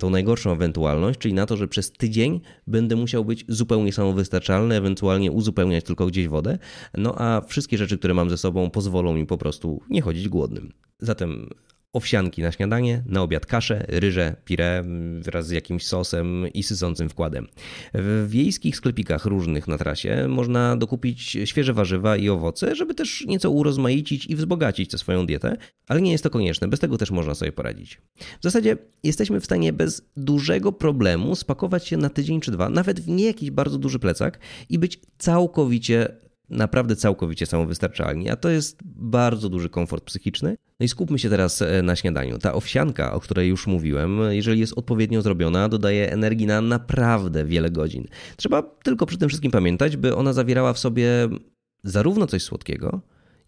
tą 0.00 0.10
najgorszą 0.10 0.52
ewentualność, 0.52 1.18
czyli 1.18 1.34
na 1.34 1.46
to, 1.46 1.56
że 1.56 1.68
przez 1.68 1.92
tydzień 1.92 2.40
będę 2.66 2.96
musiał 2.96 3.24
być 3.24 3.44
zupełnie 3.48 3.92
samowystarczalny, 3.92 4.74
ewentualnie 4.74 5.32
uzupełniać 5.32 5.84
tylko 5.84 6.06
gdzieś 6.06 6.28
wodę, 6.28 6.58
no 6.96 7.14
a 7.18 7.40
wszystkie 7.40 7.78
rzeczy, 7.78 7.98
które 7.98 8.14
mam 8.14 8.30
ze 8.30 8.38
sobą, 8.38 8.53
sobą 8.54 8.70
pozwolą 8.70 9.14
mi 9.14 9.26
po 9.26 9.38
prostu 9.38 9.80
nie 9.90 10.02
chodzić 10.02 10.28
głodnym. 10.28 10.72
Zatem 10.98 11.50
owsianki 11.92 12.42
na 12.42 12.52
śniadanie, 12.52 13.02
na 13.06 13.22
obiad 13.22 13.46
kaszę, 13.46 13.84
ryże, 13.88 14.36
pire 14.44 14.84
wraz 15.20 15.46
z 15.46 15.50
jakimś 15.50 15.86
sosem 15.86 16.46
i 16.54 16.62
sycącym 16.62 17.08
wkładem. 17.08 17.46
W 17.94 18.26
wiejskich 18.28 18.76
sklepikach 18.76 19.24
różnych 19.24 19.68
na 19.68 19.78
trasie 19.78 20.28
można 20.28 20.76
dokupić 20.76 21.38
świeże 21.44 21.72
warzywa 21.72 22.16
i 22.16 22.28
owoce, 22.28 22.76
żeby 22.76 22.94
też 22.94 23.24
nieco 23.26 23.50
urozmaicić 23.50 24.26
i 24.26 24.36
wzbogacić 24.36 24.90
tę 24.90 24.98
swoją 24.98 25.26
dietę, 25.26 25.56
ale 25.88 26.02
nie 26.02 26.12
jest 26.12 26.24
to 26.24 26.30
konieczne, 26.30 26.68
bez 26.68 26.80
tego 26.80 26.98
też 26.98 27.10
można 27.10 27.34
sobie 27.34 27.52
poradzić. 27.52 28.00
W 28.40 28.42
zasadzie 28.42 28.76
jesteśmy 29.02 29.40
w 29.40 29.44
stanie 29.44 29.72
bez 29.72 30.02
dużego 30.16 30.72
problemu 30.72 31.36
spakować 31.36 31.88
się 31.88 31.96
na 31.96 32.10
tydzień 32.10 32.40
czy 32.40 32.50
dwa, 32.50 32.68
nawet 32.68 33.00
w 33.00 33.08
nie 33.08 33.24
jakiś 33.24 33.50
bardzo 33.50 33.78
duży 33.78 33.98
plecak 33.98 34.38
i 34.68 34.78
być 34.78 35.00
całkowicie 35.18 36.23
naprawdę 36.50 36.96
całkowicie 36.96 37.46
samowystarczalni, 37.46 38.30
a 38.30 38.36
to 38.36 38.48
jest 38.48 38.78
bardzo 38.84 39.48
duży 39.48 39.68
komfort 39.68 40.04
psychiczny. 40.04 40.56
No 40.80 40.84
i 40.84 40.88
skupmy 40.88 41.18
się 41.18 41.30
teraz 41.30 41.62
e, 41.62 41.82
na 41.82 41.96
śniadaniu. 41.96 42.38
Ta 42.38 42.54
owsianka, 42.54 43.12
o 43.12 43.20
której 43.20 43.48
już 43.48 43.66
mówiłem, 43.66 44.20
jeżeli 44.30 44.60
jest 44.60 44.78
odpowiednio 44.78 45.22
zrobiona, 45.22 45.68
dodaje 45.68 46.12
energii 46.12 46.46
na 46.46 46.60
naprawdę 46.60 47.44
wiele 47.44 47.70
godzin. 47.70 48.06
Trzeba 48.36 48.62
tylko 48.62 49.06
przy 49.06 49.18
tym 49.18 49.28
wszystkim 49.28 49.50
pamiętać, 49.50 49.96
by 49.96 50.16
ona 50.16 50.32
zawierała 50.32 50.72
w 50.72 50.78
sobie 50.78 51.28
zarówno 51.82 52.26
coś 52.26 52.42
słodkiego, 52.42 53.00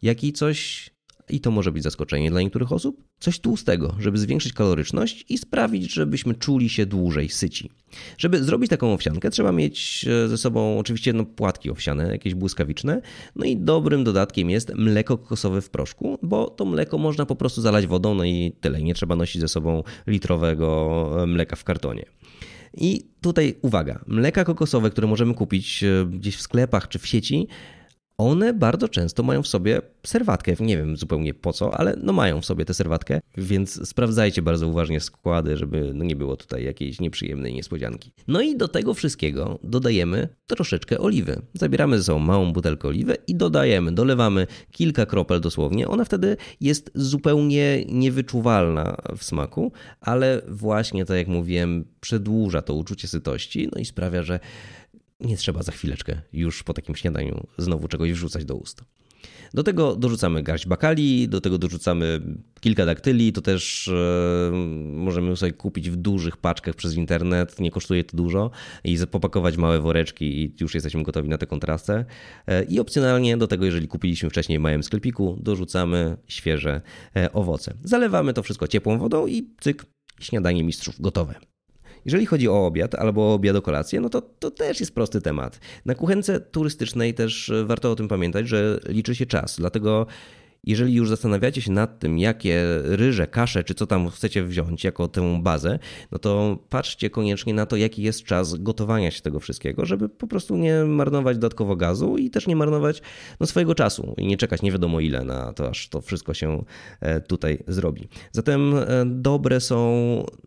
jak 0.02 0.24
i 0.24 0.32
coś 0.32 0.90
i 1.30 1.40
to 1.40 1.50
może 1.50 1.72
być 1.72 1.82
zaskoczenie 1.82 2.30
dla 2.30 2.40
niektórych 2.40 2.72
osób, 2.72 3.04
coś 3.20 3.40
tłustego, 3.40 3.94
żeby 3.98 4.18
zwiększyć 4.18 4.52
kaloryczność 4.52 5.24
i 5.28 5.38
sprawić, 5.38 5.94
żebyśmy 5.94 6.34
czuli 6.34 6.68
się 6.68 6.86
dłużej 6.86 7.28
syci. 7.28 7.70
Żeby 8.18 8.44
zrobić 8.44 8.70
taką 8.70 8.92
owsiankę, 8.92 9.30
trzeba 9.30 9.52
mieć 9.52 10.06
e, 10.24 10.28
ze 10.28 10.38
sobą 10.38 10.78
oczywiście 10.78 11.12
no, 11.12 11.24
płatki 11.24 11.70
owsiane, 11.70 12.08
jakieś 12.12 12.34
błyskawiczne, 12.34 13.02
no 13.36 13.44
i 13.44 13.56
dobrym 13.56 14.04
dodatkiem 14.04 14.50
jest 14.50 14.74
mleko 14.74 15.18
kokosowe 15.18 15.62
w 15.62 15.70
proszku, 15.70 16.18
bo 16.22 16.50
to 16.50 16.64
mleko 16.64 16.98
można 16.98 17.26
po 17.26 17.36
prostu 17.36 17.60
zalać 17.60 17.86
wodą, 17.86 18.14
no 18.14 18.24
i 18.24 18.52
tyle, 18.60 18.82
nie 18.82 18.94
trzeba 18.94 19.16
nosić 19.16 19.40
ze 19.40 19.48
sobą 19.48 19.82
litrowego 20.06 21.22
e, 21.22 21.26
mleka 21.26 21.56
w 21.56 21.64
kartonie. 21.64 22.06
I 22.76 23.06
tutaj 23.20 23.54
uwaga, 23.62 24.04
mleka 24.06 24.44
kokosowe, 24.44 24.90
które 24.90 25.06
możemy 25.06 25.34
kupić 25.34 25.84
e, 25.84 26.06
gdzieś 26.10 26.36
w 26.36 26.42
sklepach 26.42 26.88
czy 26.88 26.98
w 26.98 27.06
sieci, 27.06 27.48
one 28.18 28.54
bardzo 28.54 28.88
często 28.88 29.22
mają 29.22 29.42
w 29.42 29.48
sobie 29.48 29.82
serwatkę. 30.06 30.54
Nie 30.60 30.76
wiem 30.76 30.96
zupełnie 30.96 31.34
po 31.34 31.52
co, 31.52 31.74
ale 31.78 31.96
no 32.02 32.12
mają 32.12 32.40
w 32.40 32.46
sobie 32.46 32.64
tę 32.64 32.74
serwatkę, 32.74 33.20
więc 33.36 33.88
sprawdzajcie 33.88 34.42
bardzo 34.42 34.68
uważnie 34.68 35.00
składy, 35.00 35.56
żeby 35.56 35.90
no 35.94 36.04
nie 36.04 36.16
było 36.16 36.36
tutaj 36.36 36.64
jakiejś 36.64 37.00
nieprzyjemnej 37.00 37.54
niespodzianki. 37.54 38.12
No 38.28 38.40
i 38.40 38.56
do 38.56 38.68
tego 38.68 38.94
wszystkiego 38.94 39.58
dodajemy 39.62 40.28
troszeczkę 40.46 40.98
oliwy. 40.98 41.42
Zabieramy 41.54 41.98
ze 41.98 42.04
sobą 42.04 42.18
małą 42.18 42.52
butelkę 42.52 42.88
oliwy 42.88 43.16
i 43.26 43.34
dodajemy, 43.34 43.92
dolewamy 43.92 44.46
kilka 44.70 45.06
kropel 45.06 45.40
dosłownie. 45.40 45.88
Ona 45.88 46.04
wtedy 46.04 46.36
jest 46.60 46.90
zupełnie 46.94 47.84
niewyczuwalna 47.88 48.96
w 49.16 49.24
smaku, 49.24 49.72
ale 50.00 50.42
właśnie 50.48 51.04
tak 51.04 51.16
jak 51.16 51.28
mówiłem, 51.28 51.84
przedłuża 52.00 52.62
to 52.62 52.74
uczucie 52.74 53.08
sytości, 53.08 53.68
no 53.72 53.80
i 53.80 53.84
sprawia, 53.84 54.22
że 54.22 54.40
nie 55.20 55.36
trzeba 55.36 55.62
za 55.62 55.72
chwileczkę 55.72 56.20
już 56.32 56.62
po 56.62 56.74
takim 56.74 56.94
śniadaniu 56.94 57.46
znowu 57.58 57.88
czegoś 57.88 58.12
wrzucać 58.12 58.44
do 58.44 58.56
ust. 58.56 58.82
Do 59.54 59.62
tego 59.62 59.96
dorzucamy 59.96 60.42
garść 60.42 60.66
bakali, 60.66 61.28
do 61.28 61.40
tego 61.40 61.58
dorzucamy 61.58 62.20
kilka 62.60 62.86
daktyli, 62.86 63.32
to 63.32 63.40
też 63.40 63.88
e, 63.88 64.50
możemy 64.92 65.36
sobie 65.36 65.52
kupić 65.52 65.90
w 65.90 65.96
dużych 65.96 66.36
paczkach 66.36 66.74
przez 66.74 66.94
internet, 66.94 67.60
nie 67.60 67.70
kosztuje 67.70 68.04
to 68.04 68.16
dużo 68.16 68.50
i 68.84 68.98
popakować 69.10 69.56
małe 69.56 69.80
woreczki 69.80 70.42
i 70.42 70.54
już 70.60 70.74
jesteśmy 70.74 71.02
gotowi 71.02 71.28
na 71.28 71.38
tę 71.38 71.46
kontrastę. 71.46 72.04
E, 72.46 72.64
I 72.64 72.80
opcjonalnie 72.80 73.36
do 73.36 73.46
tego, 73.46 73.64
jeżeli 73.64 73.88
kupiliśmy 73.88 74.30
wcześniej 74.30 74.58
w 74.58 74.62
małym 74.62 74.82
sklepiku, 74.82 75.38
dorzucamy 75.40 76.16
świeże 76.28 76.80
e, 77.16 77.32
owoce. 77.32 77.74
Zalewamy 77.84 78.32
to 78.32 78.42
wszystko 78.42 78.68
ciepłą 78.68 78.98
wodą 78.98 79.26
i 79.26 79.50
cyk, 79.60 79.86
śniadanie 80.20 80.64
mistrzów 80.64 81.00
gotowe. 81.00 81.34
Jeżeli 82.06 82.26
chodzi 82.26 82.48
o 82.48 82.66
obiad 82.66 82.94
albo 82.94 83.34
obiad 83.34 83.56
o 83.56 83.62
kolację, 83.62 84.00
no 84.00 84.08
to, 84.08 84.22
to 84.22 84.50
też 84.50 84.80
jest 84.80 84.94
prosty 84.94 85.20
temat. 85.20 85.60
Na 85.84 85.94
kuchence 85.94 86.40
turystycznej 86.40 87.14
też 87.14 87.52
warto 87.64 87.90
o 87.90 87.96
tym 87.96 88.08
pamiętać, 88.08 88.48
że 88.48 88.80
liczy 88.88 89.14
się 89.14 89.26
czas. 89.26 89.56
Dlatego 89.56 90.06
jeżeli 90.66 90.94
już 90.94 91.08
zastanawiacie 91.08 91.62
się 91.62 91.72
nad 91.72 91.98
tym, 91.98 92.18
jakie 92.18 92.62
ryże, 92.84 93.26
kasze 93.26 93.64
czy 93.64 93.74
co 93.74 93.86
tam 93.86 94.10
chcecie 94.10 94.44
wziąć 94.44 94.84
jako 94.84 95.08
tę 95.08 95.42
bazę, 95.42 95.78
no 96.12 96.18
to 96.18 96.58
patrzcie 96.68 97.10
koniecznie 97.10 97.54
na 97.54 97.66
to, 97.66 97.76
jaki 97.76 98.02
jest 98.02 98.24
czas 98.24 98.54
gotowania 98.54 99.10
się 99.10 99.22
tego 99.22 99.40
wszystkiego, 99.40 99.84
żeby 99.84 100.08
po 100.08 100.26
prostu 100.26 100.56
nie 100.56 100.84
marnować 100.84 101.36
dodatkowo 101.36 101.76
gazu 101.76 102.16
i 102.16 102.30
też 102.30 102.46
nie 102.46 102.56
marnować 102.56 103.02
no, 103.40 103.46
swojego 103.46 103.74
czasu 103.74 104.14
i 104.18 104.26
nie 104.26 104.36
czekać 104.36 104.62
nie 104.62 104.72
wiadomo 104.72 105.00
ile 105.00 105.24
na 105.24 105.52
to, 105.52 105.68
aż 105.68 105.88
to 105.88 106.00
wszystko 106.00 106.34
się 106.34 106.64
e, 107.00 107.20
tutaj 107.20 107.58
zrobi. 107.68 108.08
Zatem 108.32 108.74
e, 108.74 108.86
dobre 109.06 109.60
są 109.60 109.76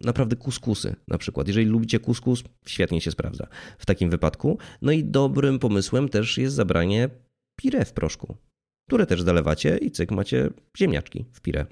naprawdę 0.01 0.35
kuskusy 0.35 0.95
na 1.07 1.17
przykład. 1.17 1.47
Jeżeli 1.47 1.65
lubicie 1.65 1.99
kuskus, 1.99 2.43
świetnie 2.65 3.01
się 3.01 3.11
sprawdza 3.11 3.47
w 3.77 3.85
takim 3.85 4.09
wypadku. 4.09 4.57
No 4.81 4.91
i 4.91 5.03
dobrym 5.03 5.59
pomysłem 5.59 6.09
też 6.09 6.37
jest 6.37 6.55
zabranie 6.55 7.09
pire 7.55 7.85
w 7.85 7.93
proszku 7.93 8.48
które 8.89 9.05
też 9.05 9.21
zalewacie 9.21 9.77
i 9.77 9.91
cyk, 9.91 10.11
macie 10.11 10.49
ziemniaczki 10.77 11.25
w 11.31 11.41
pire. 11.41 11.65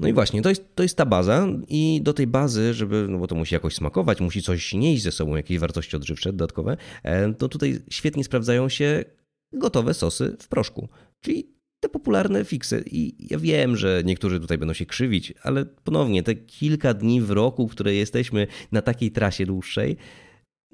No 0.00 0.08
i 0.08 0.12
właśnie, 0.12 0.42
to 0.42 0.48
jest, 0.48 0.74
to 0.74 0.82
jest 0.82 0.96
ta 0.96 1.06
baza 1.06 1.46
i 1.68 2.00
do 2.02 2.12
tej 2.12 2.26
bazy, 2.26 2.74
żeby, 2.74 3.06
no 3.08 3.18
bo 3.18 3.26
to 3.26 3.34
musi 3.34 3.54
jakoś 3.54 3.74
smakować, 3.74 4.20
musi 4.20 4.42
coś 4.42 4.74
nieść 4.74 5.02
ze 5.02 5.12
sobą, 5.12 5.36
jakieś 5.36 5.58
wartości 5.58 5.96
odżywcze 5.96 6.32
dodatkowe, 6.32 6.76
e, 7.02 7.34
to 7.34 7.48
tutaj 7.48 7.78
świetnie 7.90 8.24
sprawdzają 8.24 8.68
się 8.68 9.04
gotowe 9.52 9.94
sosy 9.94 10.36
w 10.40 10.48
proszku, 10.48 10.88
czyli 11.20 11.56
te 11.80 11.88
popularne 11.88 12.44
fiksy. 12.44 12.84
I 12.86 13.26
ja 13.30 13.38
wiem, 13.38 13.76
że 13.76 14.02
niektórzy 14.04 14.40
tutaj 14.40 14.58
będą 14.58 14.74
się 14.74 14.86
krzywić, 14.86 15.34
ale 15.42 15.64
ponownie 15.64 16.22
te 16.22 16.34
kilka 16.34 16.94
dni 16.94 17.20
w 17.20 17.30
roku, 17.30 17.68
które 17.68 17.94
jesteśmy 17.94 18.46
na 18.72 18.82
takiej 18.82 19.10
trasie 19.10 19.46
dłuższej, 19.46 19.96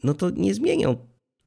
no 0.04 0.14
to 0.14 0.30
nie 0.30 0.54
zmienią 0.54 0.96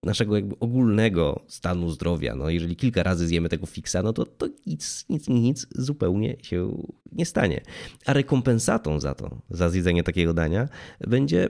naszego 0.05 0.35
jakby 0.35 0.59
ogólnego 0.59 1.43
stanu 1.47 1.89
zdrowia. 1.89 2.35
No, 2.35 2.49
jeżeli 2.49 2.75
kilka 2.75 3.03
razy 3.03 3.27
zjemy 3.27 3.49
tego 3.49 3.65
fiksa, 3.65 4.03
no 4.03 4.13
to, 4.13 4.25
to 4.25 4.47
nic, 4.65 5.05
nic, 5.09 5.29
nic 5.29 5.67
zupełnie 5.75 6.37
się 6.41 6.83
nie 7.11 7.25
stanie. 7.25 7.61
A 8.05 8.13
rekompensatą 8.13 8.99
za 8.99 9.15
to, 9.15 9.41
za 9.49 9.69
zjedzenie 9.69 10.03
takiego 10.03 10.33
dania, 10.33 10.69
będzie 11.07 11.49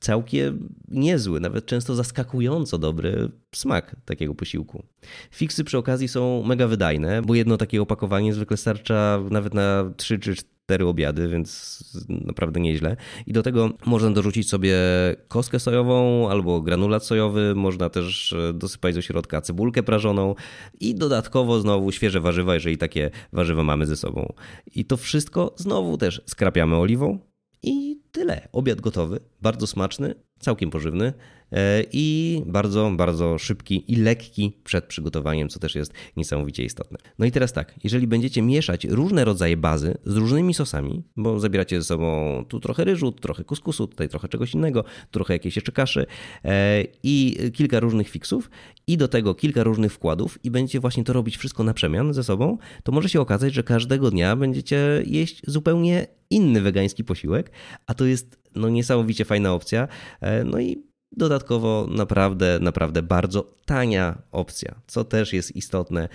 całkiem 0.00 0.74
niezły, 0.88 1.40
nawet 1.40 1.66
często 1.66 1.94
zaskakująco 1.94 2.78
dobry 2.78 3.28
smak 3.54 3.96
takiego 4.04 4.34
posiłku. 4.34 4.82
Fiksy 5.30 5.64
przy 5.64 5.78
okazji 5.78 6.08
są 6.08 6.42
mega 6.42 6.66
wydajne, 6.66 7.22
bo 7.22 7.34
jedno 7.34 7.56
takie 7.56 7.82
opakowanie 7.82 8.34
zwykle 8.34 8.56
starcza 8.56 9.22
nawet 9.30 9.54
na 9.54 9.92
3 9.96 10.18
czy 10.18 10.34
cztery 10.66 10.86
obiady, 10.86 11.28
więc 11.28 11.80
naprawdę 12.08 12.60
nieźle. 12.60 12.96
I 13.26 13.32
do 13.32 13.42
tego 13.42 13.70
można 13.84 14.10
dorzucić 14.10 14.48
sobie 14.48 14.76
kostkę 15.28 15.60
sojową 15.60 16.30
albo 16.30 16.60
granulat 16.60 17.04
sojowy, 17.04 17.54
można 17.54 17.90
też 17.90 18.32
e, 18.32 18.52
dosypać 18.52 18.94
do 18.94 19.02
środka 19.02 19.40
cebulkę 19.40 19.82
prażoną 19.82 20.34
i 20.80 20.94
dodatkowo 20.94 21.60
znowu 21.60 21.92
świeże 21.92 22.20
warzywa, 22.20 22.54
jeżeli 22.54 22.78
takie 22.78 23.10
warzywa 23.32 23.62
mamy 23.62 23.86
ze 23.86 23.96
sobą. 23.96 24.32
I 24.74 24.84
to 24.84 24.96
wszystko 24.96 25.54
znowu 25.56 25.98
też 25.98 26.22
skrapiamy 26.26 26.76
oliwą 26.76 27.18
i 27.62 28.00
tyle. 28.12 28.48
Obiad 28.52 28.80
gotowy, 28.80 29.20
bardzo 29.42 29.66
smaczny, 29.66 30.14
całkiem 30.38 30.70
pożywny. 30.70 31.12
E, 31.52 31.82
i 31.92 32.42
bardzo, 32.46 32.92
bardzo 32.96 33.38
szybki 33.38 33.92
i 33.92 33.96
lekki 33.96 34.56
przed 34.64 34.84
przygotowaniem, 34.84 35.48
co 35.48 35.58
też 35.58 35.74
jest 35.74 35.92
niesamowicie 36.16 36.64
istotne. 36.64 36.98
No 37.18 37.26
i 37.26 37.30
teraz 37.30 37.52
tak, 37.52 37.74
jeżeli 37.84 38.06
będziecie 38.06 38.42
mieszać 38.42 38.84
różne 38.84 39.24
rodzaje 39.24 39.56
bazy 39.56 39.98
z 40.04 40.16
różnymi 40.16 40.54
sosami, 40.54 41.02
bo 41.16 41.40
zabieracie 41.40 41.80
ze 41.80 41.84
sobą 41.84 42.44
tu 42.48 42.60
trochę 42.60 42.84
ryżu, 42.84 43.12
tu 43.12 43.20
trochę 43.20 43.44
kuskusu, 43.44 43.86
tutaj 43.86 44.08
trochę 44.08 44.28
czegoś 44.28 44.54
innego, 44.54 44.84
trochę 45.10 45.34
jakiejś 45.34 45.56
jeszcze 45.56 45.72
kaszy 45.72 46.06
e, 46.44 46.84
i 47.02 47.36
kilka 47.54 47.80
różnych 47.80 48.08
fiksów 48.08 48.50
i 48.86 48.96
do 48.96 49.08
tego 49.08 49.34
kilka 49.34 49.62
różnych 49.62 49.92
wkładów 49.92 50.38
i 50.44 50.50
będziecie 50.50 50.80
właśnie 50.80 51.04
to 51.04 51.12
robić 51.12 51.36
wszystko 51.36 51.64
na 51.64 51.74
przemian 51.74 52.12
ze 52.12 52.24
sobą, 52.24 52.58
to 52.82 52.92
może 52.92 53.08
się 53.08 53.20
okazać, 53.20 53.54
że 53.54 53.62
każdego 53.62 54.10
dnia 54.10 54.36
będziecie 54.36 55.02
jeść 55.06 55.42
zupełnie 55.46 56.06
inny 56.30 56.60
wegański 56.60 57.04
posiłek, 57.04 57.50
a 57.86 57.94
to 57.94 58.04
jest 58.04 58.45
no 58.56 58.68
niesamowicie 58.68 59.24
fajna 59.24 59.54
opcja. 59.54 59.88
E, 60.20 60.44
no 60.44 60.60
i 60.60 60.86
Dodatkowo 61.12 61.86
naprawdę, 61.90 62.58
naprawdę 62.60 63.02
bardzo 63.02 63.42
tania 63.66 64.18
opcja, 64.32 64.80
co 64.86 65.04
też 65.04 65.32
jest 65.32 65.56
istotne, 65.56 66.08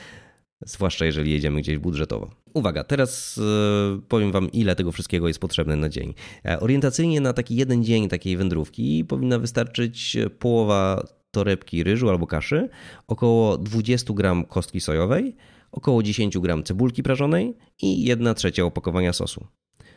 zwłaszcza 0.66 1.06
jeżeli 1.06 1.32
jedziemy 1.32 1.62
gdzieś 1.62 1.78
budżetowo. 1.78 2.30
Uwaga, 2.54 2.84
teraz 2.84 3.38
e, 3.38 4.02
powiem 4.08 4.32
Wam, 4.32 4.52
ile 4.52 4.76
tego 4.76 4.92
wszystkiego 4.92 5.28
jest 5.28 5.40
potrzebne 5.40 5.76
na 5.76 5.90
dzień. 5.90 6.14
E, 6.46 6.60
orientacyjnie 6.60 7.22
na 7.22 7.34
taki 7.34 7.56
jeden 7.56 7.84
dzień 7.84 8.10
takiej 8.10 8.38
wędrówki 8.38 9.06
powinna 9.06 9.40
wystarczyć 9.40 10.18
połowa 10.40 11.08
torebki 11.32 11.84
ryżu 11.84 12.10
albo 12.10 12.28
kaszy, 12.28 12.70
około 13.08 13.58
20 13.58 14.14
gram 14.14 14.46
kostki 14.46 14.82
sojowej, 14.82 15.36
około 15.72 16.04
10 16.04 16.40
gram 16.40 16.64
cebulki 16.64 17.04
prażonej 17.04 17.58
i 17.82 18.04
1 18.04 18.36
trzecia 18.36 18.64
opakowania 18.66 19.14
sosu. 19.14 19.48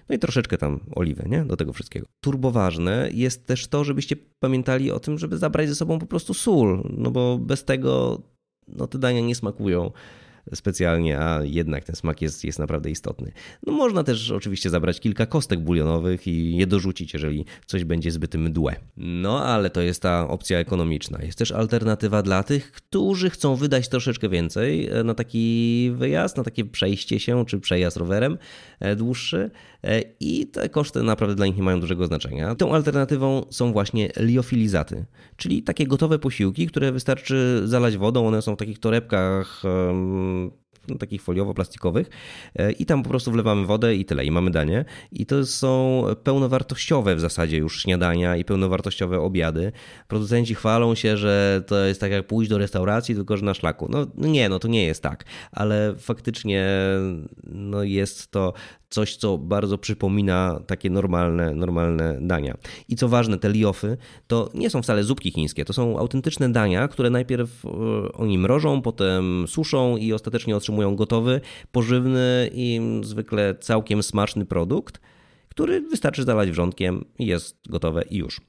No 0.09 0.15
i 0.15 0.19
troszeczkę 0.19 0.59
tam 0.59 0.81
oliwy, 0.95 1.25
nie? 1.29 1.45
Do 1.45 1.57
tego 1.57 1.73
wszystkiego. 1.73 2.07
Turbo 2.21 2.51
ważne 2.51 3.09
jest 3.13 3.47
też 3.47 3.67
to, 3.67 3.85
żebyście 3.85 4.17
pamiętali 4.39 4.91
o 4.91 5.01
tym, 5.01 5.19
żeby 5.19 5.39
zabrać 5.39 5.69
ze 5.69 5.75
sobą 5.75 5.99
po 5.99 6.07
prostu 6.07 6.35
sól, 6.35 6.91
no 6.97 7.11
bo 7.11 7.39
bez 7.39 7.65
tego 7.65 8.23
no, 8.69 8.87
te 8.87 8.99
dania 8.99 9.21
nie 9.21 9.35
smakują 9.35 9.91
specjalnie, 10.55 11.19
a 11.21 11.41
jednak 11.45 11.85
ten 11.85 11.97
smak 11.97 12.23
jest, 12.23 12.45
jest 12.45 12.59
naprawdę 12.59 12.91
istotny. 12.91 13.33
No 13.67 13.73
można 13.73 14.05
też 14.05 14.31
oczywiście 14.31 14.71
zabrać 14.71 15.01
kilka 15.01 15.27
kostek 15.27 15.61
bulionowych 15.61 16.27
i 16.27 16.57
je 16.57 16.67
dorzucić, 16.67 17.13
jeżeli 17.13 17.45
coś 17.67 17.85
będzie 17.85 18.11
zbyt 18.11 18.35
mdłe. 18.35 18.77
No 18.97 19.45
ale 19.45 19.71
to 19.71 19.81
jest 19.81 20.03
ta 20.03 20.29
opcja 20.29 20.59
ekonomiczna. 20.59 21.19
Jest 21.23 21.39
też 21.39 21.53
alternatywa 21.53 22.23
dla 22.23 22.43
tych, 22.43 22.73
którzy 22.73 23.31
chcą 23.31 23.57
wydać 23.57 23.89
troszeczkę 23.89 24.29
więcej 24.29 24.89
e, 24.89 25.05
na 25.05 25.15
taki 25.15 25.91
wyjazd, 25.95 26.37
na 26.37 26.45
takie 26.45 26.65
przejście 26.65 27.21
się 27.21 27.45
czy 27.47 27.61
przejazd 27.61 27.97
rowerem 27.97 28.39
e, 28.81 28.97
dłuższy 28.97 29.51
e, 29.85 30.03
i 30.21 30.47
te 30.47 30.69
koszty 30.69 31.03
naprawdę 31.03 31.35
dla 31.35 31.47
nich 31.47 31.57
nie 31.57 31.63
mają 31.63 31.81
dużego 31.81 32.07
znaczenia. 32.07 32.55
Tą 32.55 32.75
alternatywą 32.75 33.47
są 33.51 33.73
właśnie 33.73 34.11
liofilizaty, 34.17 35.05
czyli 35.37 35.63
takie 35.63 35.87
gotowe 35.87 36.19
posiłki, 36.19 36.67
które 36.67 36.93
wystarczy 36.93 37.63
zalać 37.65 37.97
wodą, 37.97 38.27
one 38.27 38.43
są 38.43 38.55
w 38.55 38.59
takich 38.59 38.79
torebkach 38.79 39.63
some 40.35 40.64
no, 40.89 40.99
takich 40.99 41.23
foliowo-plastikowych 41.23 42.07
e, 42.57 42.73
i 42.73 42.87
tam 42.87 43.03
po 43.03 43.09
prostu 43.09 43.33
wlewamy 43.33 43.67
wodę 43.67 43.97
i 43.97 44.05
tyle, 44.05 44.25
i 44.25 44.31
mamy 44.31 44.51
danie. 44.51 44.85
I 45.13 45.27
to 45.27 45.47
są 45.47 46.03
pełnowartościowe 46.25 47.17
w 47.17 47.21
zasadzie 47.21 47.57
już 47.57 47.83
śniadania 47.83 48.37
i 48.37 48.45
pełnowartościowe 48.45 49.21
obiady. 49.21 49.73
Producenci 50.09 50.55
chwalą 50.55 50.95
się, 50.95 51.17
że 51.17 51.63
to 51.67 51.85
jest 51.85 52.01
tak 52.01 52.13
jak 52.13 52.27
pójść 52.27 52.51
do 52.51 52.59
restauracji, 52.59 53.15
tylko 53.15 53.37
że 53.37 53.45
na 53.45 53.55
szlaku. 53.55 53.89
No, 53.91 54.07
nie, 54.17 54.49
no 54.49 54.59
to 54.59 54.69
nie 54.69 54.85
jest 54.85 55.03
tak, 55.03 55.25
ale 55.53 55.95
faktycznie 55.99 56.67
no 57.45 57.83
jest 57.83 58.31
to 58.31 58.53
coś, 58.95 59.17
co 59.17 59.39
bardzo 59.39 59.79
przypomina 59.79 60.61
takie 60.67 60.91
normalne, 60.91 61.55
normalne 61.55 62.19
dania. 62.21 62.55
I 62.89 62.97
co 62.97 63.09
ważne, 63.09 63.39
te 63.39 63.49
liofy 63.49 63.97
to 64.27 64.51
nie 64.55 64.71
są 64.71 64.83
wcale 64.83 65.05
zupki 65.05 65.31
chińskie, 65.31 65.65
to 65.65 65.73
są 65.73 65.99
autentyczne 65.99 66.53
dania, 66.53 66.89
które 66.89 67.11
najpierw 67.11 67.65
e, 67.65 67.69
oni 68.13 68.39
mrożą, 68.39 68.83
potem 68.83 69.45
suszą 69.49 69.97
i 69.97 70.13
ostatecznie 70.13 70.57
otrzymują 70.57 70.74
gotowy, 70.97 71.41
pożywny 71.73 72.51
i 72.53 72.81
zwykle 73.03 73.55
całkiem 73.55 74.03
smaczny 74.03 74.47
produkt, 74.47 75.01
który 75.49 75.81
wystarczy 75.81 76.25
zalać 76.25 76.51
wrzątkiem 76.51 77.05
i 77.19 77.27
jest 77.27 77.59
gotowe 77.69 78.03
i 78.11 78.17
już. 78.17 78.41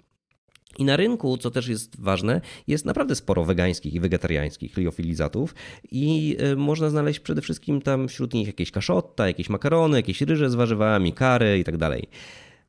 I 0.77 0.85
na 0.85 0.97
rynku, 0.97 1.37
co 1.37 1.51
też 1.51 1.67
jest 1.67 2.01
ważne, 2.01 2.41
jest 2.67 2.85
naprawdę 2.85 3.15
sporo 3.15 3.45
wegańskich 3.45 3.93
i 3.93 3.99
wegetariańskich 3.99 4.77
liofilizatów 4.77 5.55
i 5.91 6.37
e, 6.39 6.55
można 6.55 6.89
znaleźć 6.89 7.19
przede 7.19 7.41
wszystkim 7.41 7.81
tam 7.81 8.07
wśród 8.07 8.33
nich 8.33 8.47
jakieś 8.47 8.71
kaszotta, 8.71 9.27
jakieś 9.27 9.49
makarony, 9.49 9.97
jakieś 9.97 10.21
ryże 10.21 10.49
z 10.49 10.55
warzywami, 10.55 11.13
kary 11.13 11.59
i 11.59 11.63
tak. 11.63 11.75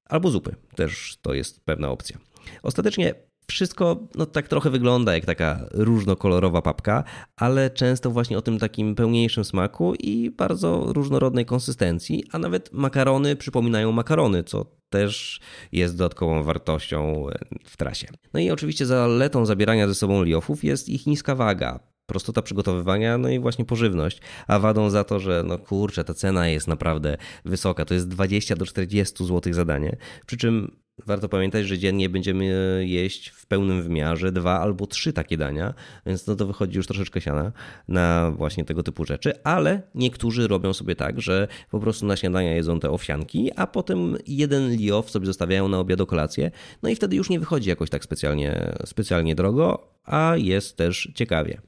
Albo 0.05 0.31
zupy, 0.31 0.55
też 0.75 1.17
to 1.23 1.35
jest 1.35 1.61
pewna 1.61 1.91
opcja. 1.91 2.19
Ostatecznie 2.63 3.15
wszystko 3.47 4.09
no, 4.15 4.27
tak 4.27 4.49
trochę 4.49 4.71
wygląda 4.71 5.15
jak 5.15 5.25
taka 5.25 5.67
różnokolorowa 5.73 6.63
papka, 6.63 7.05
ale 7.37 7.71
często 7.71 8.11
właśnie 8.11 8.39
o 8.39 8.43
tym 8.43 8.59
takim 8.59 8.95
pełniejszym 8.95 9.45
smaku 9.45 9.95
i 9.95 10.31
bardzo 10.31 10.85
różnorodnej 10.87 11.47
konsystencji, 11.47 12.25
a 12.33 12.39
nawet 12.39 12.73
makarony 12.73 13.37
przypominają 13.37 13.93
makarony, 13.93 14.45
co 14.45 14.67
też 14.91 15.41
jest 15.73 15.97
dodatkową 15.97 16.43
wartością 16.43 17.31
e, 17.31 17.39
w 17.65 17.77
trasie. 17.77 18.09
No 18.35 18.41
i 18.41 18.51
oczywiście 18.51 18.87
zaletą 18.87 19.47
zabierania 19.47 19.89
ze 19.89 19.95
sobą 19.95 20.23
liofów 20.23 20.65
jest 20.65 20.89
ich 20.89 21.07
niska 21.07 21.35
waga 21.35 21.81
prostota 22.07 22.43
przygotowywania, 22.43 23.19
no 23.19 23.29
i 23.29 23.39
właśnie 23.39 23.65
pożywność, 23.65 24.21
a 24.47 24.59
wadą 24.59 24.91
za 24.91 25.05
to, 25.05 25.21
że 25.21 25.43
no 25.47 25.59
kurczę, 25.59 26.05
ta 26.05 26.15
cena 26.15 26.49
jest 26.49 26.69
naprawdę 26.69 27.17
wysoka, 27.45 27.85
to 27.85 27.95
jest 27.95 28.09
20 28.09 28.57
do 28.57 28.67
40 28.67 29.27
zł 29.27 29.53
za 29.53 29.65
danie, 29.65 29.97
przy 30.27 30.37
czym 30.37 30.77
warto 31.07 31.29
pamiętać, 31.29 31.67
że 31.67 31.79
dziennie 31.79 32.09
będziemy 32.09 32.45
jeść 32.87 33.29
w 33.29 33.47
pełnym 33.47 33.83
wymiarze 33.83 34.33
dwa 34.33 34.61
albo 34.61 34.87
trzy 34.87 35.13
takie 35.13 35.37
dania, 35.37 35.75
więc 36.07 36.27
no 36.27 36.37
to 36.37 36.47
wychodzi 36.47 36.77
już 36.77 36.87
troszeczkę 36.87 37.21
siana 37.21 37.53
na 37.89 38.33
właśnie 38.37 38.65
tego 38.65 38.83
typu 38.83 39.05
rzeczy, 39.05 39.43
ale 39.45 39.83
niektórzy 39.95 40.49
robią 40.49 40.73
sobie 40.73 40.97
tak, 40.97 41.21
że 41.21 41.49
po 41.71 41.81
prostu 41.81 42.07
na 42.07 42.17
śniadania 42.17 42.55
jedzą 42.55 42.81
te 42.81 42.91
owsianki, 42.91 43.51
a 43.57 43.67
potem 43.67 44.17
jeden 44.27 44.77
liof 44.77 45.11
sobie 45.11 45.27
zostawiają 45.27 45.69
na 45.69 45.79
obiad 45.79 46.01
kolację, 46.07 46.51
no 46.83 46.89
i 46.89 46.97
wtedy 46.97 47.17
już 47.17 47.31
nie 47.31 47.41
wychodzi 47.41 47.69
jakoś 47.69 47.91
tak 47.91 48.05
specjalnie, 48.05 48.75
specjalnie 48.85 49.35
drogo, 49.35 49.89
a 50.05 50.35
jest 50.37 50.77
też 50.77 51.11
ciekawie. 51.15 51.61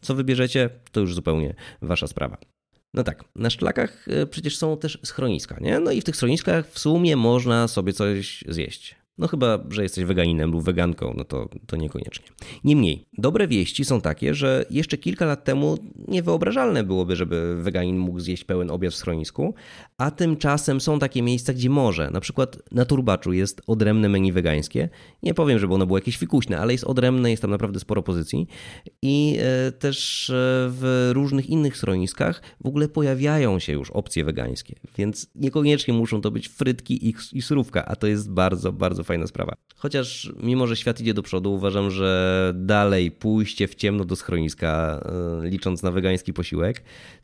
Co 0.00 0.14
wybierzecie, 0.14 0.70
to 0.92 1.00
już 1.00 1.14
zupełnie 1.14 1.54
wasza 1.82 2.06
sprawa. 2.06 2.36
No 2.94 3.04
tak, 3.04 3.24
na 3.36 3.50
szlakach 3.50 4.08
e, 4.08 4.26
przecież 4.26 4.58
są 4.58 4.76
też 4.76 4.98
schroniska, 5.04 5.56
nie? 5.60 5.80
No 5.80 5.90
i 5.90 6.00
w 6.00 6.04
tych 6.04 6.16
schroniskach 6.16 6.68
w 6.68 6.78
sumie 6.78 7.16
można 7.16 7.68
sobie 7.68 7.92
coś 7.92 8.44
zjeść. 8.48 9.01
No 9.18 9.28
chyba, 9.28 9.58
że 9.70 9.82
jesteś 9.82 10.04
weganinem 10.04 10.50
lub 10.50 10.64
weganką, 10.64 11.14
no 11.16 11.24
to, 11.24 11.48
to 11.66 11.76
niekoniecznie. 11.76 12.26
Niemniej, 12.64 13.06
dobre 13.18 13.48
wieści 13.48 13.84
są 13.84 14.00
takie, 14.00 14.34
że 14.34 14.64
jeszcze 14.70 14.98
kilka 14.98 15.26
lat 15.26 15.44
temu 15.44 15.78
niewyobrażalne 16.08 16.84
byłoby, 16.84 17.16
żeby 17.16 17.62
weganin 17.62 17.98
mógł 17.98 18.20
zjeść 18.20 18.44
pełen 18.44 18.70
obiad 18.70 18.92
w 18.92 18.96
schronisku, 18.96 19.54
a 19.98 20.10
tymczasem 20.10 20.80
są 20.80 20.98
takie 20.98 21.22
miejsca, 21.22 21.52
gdzie 21.52 21.70
może. 21.70 22.10
Na 22.10 22.20
przykład 22.20 22.58
na 22.70 22.84
Turbaczu 22.84 23.32
jest 23.32 23.62
odrębne 23.66 24.08
menu 24.08 24.32
wegańskie. 24.32 24.88
Nie 25.22 25.34
powiem, 25.34 25.58
żeby 25.58 25.74
ono 25.74 25.86
było 25.86 25.98
jakieś 25.98 26.16
fikuśne, 26.16 26.58
ale 26.58 26.72
jest 26.72 26.84
odrębne, 26.84 27.30
jest 27.30 27.42
tam 27.42 27.50
naprawdę 27.50 27.80
sporo 27.80 28.02
pozycji. 28.02 28.46
I 29.02 29.38
e, 29.38 29.72
też 29.72 30.30
e, 30.30 30.34
w 30.70 31.10
różnych 31.12 31.50
innych 31.50 31.76
schroniskach 31.76 32.42
w 32.60 32.66
ogóle 32.66 32.88
pojawiają 32.88 33.58
się 33.58 33.72
już 33.72 33.90
opcje 33.90 34.24
wegańskie, 34.24 34.74
więc 34.98 35.30
niekoniecznie 35.34 35.94
muszą 35.94 36.20
to 36.20 36.30
być 36.30 36.48
frytki 36.48 37.08
i, 37.08 37.14
i 37.32 37.42
surówka, 37.42 37.84
a 37.84 37.96
to 37.96 38.06
jest 38.06 38.30
bardzo, 38.30 38.72
bardzo 38.72 39.01
fajna 39.04 39.26
sprawa. 39.26 39.54
Chociaż 39.76 40.32
mimo, 40.42 40.66
że 40.66 40.76
świat 40.76 41.00
idzie 41.00 41.14
do 41.14 41.22
przodu, 41.22 41.54
uważam, 41.54 41.90
że 41.90 42.52
dalej 42.56 43.10
pójście 43.10 43.68
w 43.68 43.74
ciemno 43.74 44.04
do 44.04 44.16
schroniska, 44.16 45.02
e, 45.44 45.48
licząc 45.48 45.82
na 45.82 45.90
wegański 45.90 46.32
posiłek, 46.32 46.82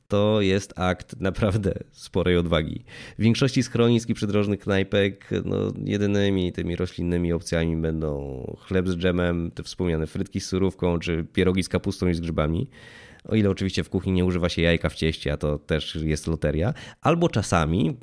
to 0.09 0.41
jest 0.41 0.79
akt 0.79 1.21
naprawdę 1.21 1.75
sporej 1.93 2.37
odwagi. 2.37 2.85
W 3.19 3.23
większości 3.23 3.63
schronisk 3.63 4.09
i 4.09 4.15
przydrożnych 4.15 4.61
knajpek 4.61 5.31
no, 5.45 5.57
jedynymi 5.85 6.53
tymi 6.53 6.77
roślinnymi 6.77 7.33
opcjami 7.33 7.77
będą 7.77 8.43
chleb 8.61 8.89
z 8.89 8.97
dżemem, 8.97 9.51
te 9.51 9.63
wspomniane 9.63 10.07
frytki 10.07 10.41
z 10.41 10.47
surówką, 10.47 10.99
czy 10.99 11.25
pierogi 11.33 11.63
z 11.63 11.69
kapustą 11.69 12.09
i 12.09 12.15
z 12.15 12.21
grzybami. 12.21 12.71
O 13.25 13.35
ile 13.35 13.51
oczywiście 13.51 13.85
w 13.85 13.91
kuchni 13.91 14.13
nie 14.13 14.25
używa 14.25 14.49
się 14.49 14.63
jajka 14.63 14.89
w 14.89 14.95
cieście, 14.95 15.33
a 15.33 15.37
to 15.37 15.59
też 15.59 15.95
jest 15.95 16.27
loteria. 16.27 16.75
Albo 17.01 17.29
czasami 17.29 17.97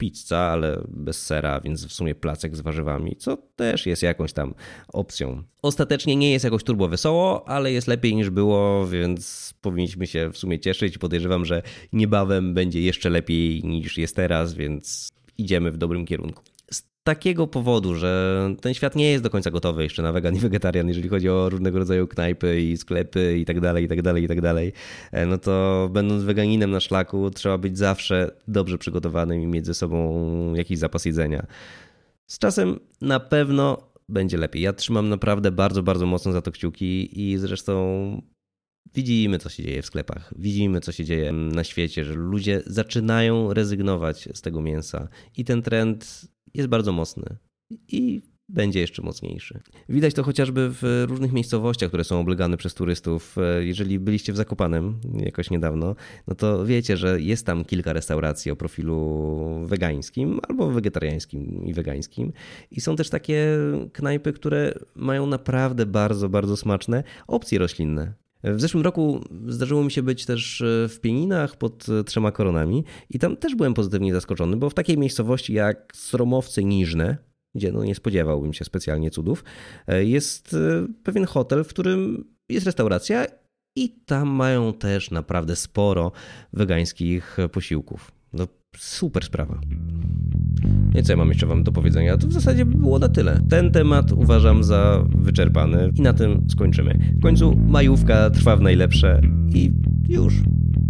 pizza, 0.00 0.38
ale 0.38 0.82
bez 0.88 1.26
sera, 1.26 1.60
więc 1.60 1.86
w 1.86 1.92
sumie 1.92 2.14
placek 2.14 2.56
z 2.56 2.60
warzywami, 2.60 3.16
co 3.16 3.36
też 3.36 3.86
jest 3.86 4.02
jakąś 4.02 4.32
tam 4.32 4.54
opcją. 4.92 5.42
Ostatecznie 5.62 6.16
nie 6.16 6.32
jest 6.32 6.44
jakoś 6.44 6.64
turbo 6.64 6.88
wesoło, 6.88 7.48
ale 7.48 7.72
jest 7.72 7.88
lepiej 7.88 8.14
niż 8.14 8.30
było, 8.30 8.86
więc 8.86 9.54
powinniśmy 9.60 10.06
się 10.06 10.30
w 10.32 10.38
sumie 10.38 10.60
cieszyć. 10.60 10.98
Podejrzewam, 10.98 11.44
że 11.44 11.62
niebawem 11.92 12.54
będzie 12.54 12.80
jeszcze 12.80 13.10
lepiej 13.10 13.64
niż 13.64 13.98
jest 13.98 14.16
teraz, 14.16 14.54
więc 14.54 15.08
idziemy 15.38 15.72
w 15.72 15.76
dobrym 15.76 16.06
kierunku. 16.06 16.42
Takiego 17.04 17.46
powodu, 17.46 17.94
że 17.94 18.54
ten 18.60 18.74
świat 18.74 18.96
nie 18.96 19.10
jest 19.10 19.24
do 19.24 19.30
końca 19.30 19.50
gotowy 19.50 19.82
jeszcze 19.82 20.02
na 20.02 20.12
wegan 20.12 20.36
i 20.36 20.38
wegetarian, 20.38 20.88
jeżeli 20.88 21.08
chodzi 21.08 21.28
o 21.28 21.48
różnego 21.48 21.78
rodzaju 21.78 22.06
knajpy 22.06 22.60
i 22.60 22.76
sklepy 22.76 23.38
i 23.38 23.44
tak 23.44 23.60
dalej, 23.60 23.84
i 23.84 23.88
tak 23.88 24.02
dalej, 24.02 24.24
i 24.24 24.28
tak 24.28 24.40
dalej, 24.40 24.72
e, 25.12 25.26
no 25.26 25.38
to 25.38 25.88
będąc 25.92 26.22
weganinem 26.22 26.70
na 26.70 26.80
szlaku 26.80 27.30
trzeba 27.30 27.58
być 27.58 27.78
zawsze 27.78 28.30
dobrze 28.48 28.78
przygotowanym 28.78 29.42
i 29.42 29.46
mieć 29.46 29.66
ze 29.66 29.74
sobą 29.74 30.54
jakiś 30.54 30.78
zapas 30.78 31.04
jedzenia. 31.04 31.46
Z 32.26 32.38
czasem 32.38 32.80
na 33.00 33.20
pewno 33.20 33.90
będzie 34.08 34.38
lepiej. 34.38 34.62
Ja 34.62 34.72
trzymam 34.72 35.08
naprawdę 35.08 35.50
bardzo, 35.50 35.82
bardzo 35.82 36.06
mocno 36.06 36.32
za 36.32 36.42
to 36.42 36.52
kciuki 36.52 37.20
i 37.30 37.38
zresztą 37.38 38.22
widzimy, 38.94 39.38
co 39.38 39.48
się 39.48 39.62
dzieje 39.62 39.82
w 39.82 39.86
sklepach, 39.86 40.34
widzimy, 40.36 40.80
co 40.80 40.92
się 40.92 41.04
dzieje 41.04 41.32
na 41.32 41.64
świecie, 41.64 42.04
że 42.04 42.14
ludzie 42.14 42.62
zaczynają 42.66 43.54
rezygnować 43.54 44.28
z 44.34 44.40
tego 44.40 44.62
mięsa 44.62 45.08
i 45.36 45.44
ten 45.44 45.62
trend 45.62 46.28
jest 46.54 46.68
bardzo 46.68 46.92
mocny. 46.92 47.36
I 47.88 48.20
będzie 48.48 48.80
jeszcze 48.80 49.02
mocniejszy. 49.02 49.60
Widać 49.88 50.14
to 50.14 50.22
chociażby 50.22 50.68
w 50.70 51.04
różnych 51.08 51.32
miejscowościach, 51.32 51.88
które 51.88 52.04
są 52.04 52.20
oblegane 52.20 52.56
przez 52.56 52.74
turystów. 52.74 53.36
Jeżeli 53.60 53.98
byliście 53.98 54.32
w 54.32 54.36
Zakopanem 54.36 55.00
jakoś 55.18 55.50
niedawno, 55.50 55.94
no 56.26 56.34
to 56.34 56.66
wiecie, 56.66 56.96
że 56.96 57.20
jest 57.20 57.46
tam 57.46 57.64
kilka 57.64 57.92
restauracji 57.92 58.50
o 58.50 58.56
profilu 58.56 59.66
wegańskim 59.66 60.40
albo 60.48 60.70
wegetariańskim 60.70 61.64
i 61.64 61.74
wegańskim. 61.74 62.32
I 62.70 62.80
są 62.80 62.96
też 62.96 63.10
takie 63.10 63.58
knajpy, 63.92 64.32
które 64.32 64.74
mają 64.94 65.26
naprawdę 65.26 65.86
bardzo, 65.86 66.28
bardzo 66.28 66.56
smaczne 66.56 67.04
opcje 67.26 67.58
roślinne. 67.58 68.14
W 68.44 68.60
zeszłym 68.60 68.82
roku 68.82 69.24
zdarzyło 69.46 69.84
mi 69.84 69.90
się 69.90 70.02
być 70.02 70.26
też 70.26 70.62
w 70.88 70.98
Pieninach 71.00 71.56
pod 71.56 71.86
trzema 72.06 72.32
koronami 72.32 72.84
i 73.10 73.18
tam 73.18 73.36
też 73.36 73.54
byłem 73.54 73.74
pozytywnie 73.74 74.14
zaskoczony, 74.14 74.56
bo 74.56 74.70
w 74.70 74.74
takiej 74.74 74.98
miejscowości 74.98 75.52
jak 75.52 75.92
Sromowce 75.96 76.64
Niżne, 76.64 77.16
gdzie 77.54 77.72
no 77.72 77.84
nie 77.84 77.94
spodziewałbym 77.94 78.52
się 78.52 78.64
specjalnie 78.64 79.10
cudów, 79.10 79.44
e, 79.86 80.04
jest 80.04 80.54
e, 80.54 80.86
pewien 81.02 81.24
hotel, 81.24 81.64
w 81.64 81.68
którym 81.68 82.24
jest 82.48 82.66
restauracja 82.66 83.26
i 83.76 83.88
tam 84.04 84.28
mają 84.28 84.72
też 84.72 85.10
naprawdę 85.10 85.56
sporo 85.56 86.12
wegańskich 86.52 87.36
posiłków. 87.52 88.12
No 88.32 88.46
super 88.78 89.24
sprawa. 89.24 89.60
Nie 90.94 91.02
co 91.02 91.12
ja 91.12 91.16
mam 91.16 91.28
jeszcze 91.28 91.46
wam 91.46 91.62
do 91.62 91.72
powiedzenia, 91.72 92.16
to 92.16 92.26
w 92.26 92.32
zasadzie 92.32 92.66
by 92.66 92.76
było 92.76 92.98
na 92.98 93.08
tyle. 93.08 93.40
Ten 93.48 93.70
temat 93.70 94.12
uważam 94.12 94.64
za 94.64 95.04
wyczerpany 95.14 95.92
i 95.94 96.02
na 96.02 96.12
tym 96.12 96.46
skończymy. 96.48 96.98
W 97.18 97.22
końcu 97.22 97.56
majówka 97.56 98.30
trwa 98.30 98.56
w 98.56 98.60
najlepsze 98.60 99.20
i 99.54 99.72
już. 100.08 100.34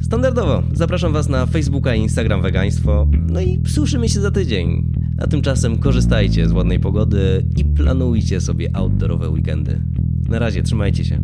Standardowo 0.01 0.63
zapraszam 0.73 1.13
was 1.13 1.29
na 1.29 1.47
Facebooka 1.47 1.95
i 1.95 2.01
Instagram 2.01 2.43
Wegaństwo. 2.43 3.09
No 3.29 3.41
i 3.41 3.61
słyszymy 3.67 4.09
się 4.09 4.21
za 4.21 4.31
tydzień. 4.31 4.93
A 5.19 5.27
tymczasem 5.27 5.79
korzystajcie 5.79 6.49
z 6.49 6.53
ładnej 6.53 6.81
pogody 6.81 7.45
i 7.57 7.65
planujcie 7.65 8.41
sobie 8.41 8.77
outdoorowe 8.77 9.29
weekendy. 9.29 9.81
Na 10.29 10.39
razie, 10.39 10.63
trzymajcie 10.63 11.05
się. 11.05 11.23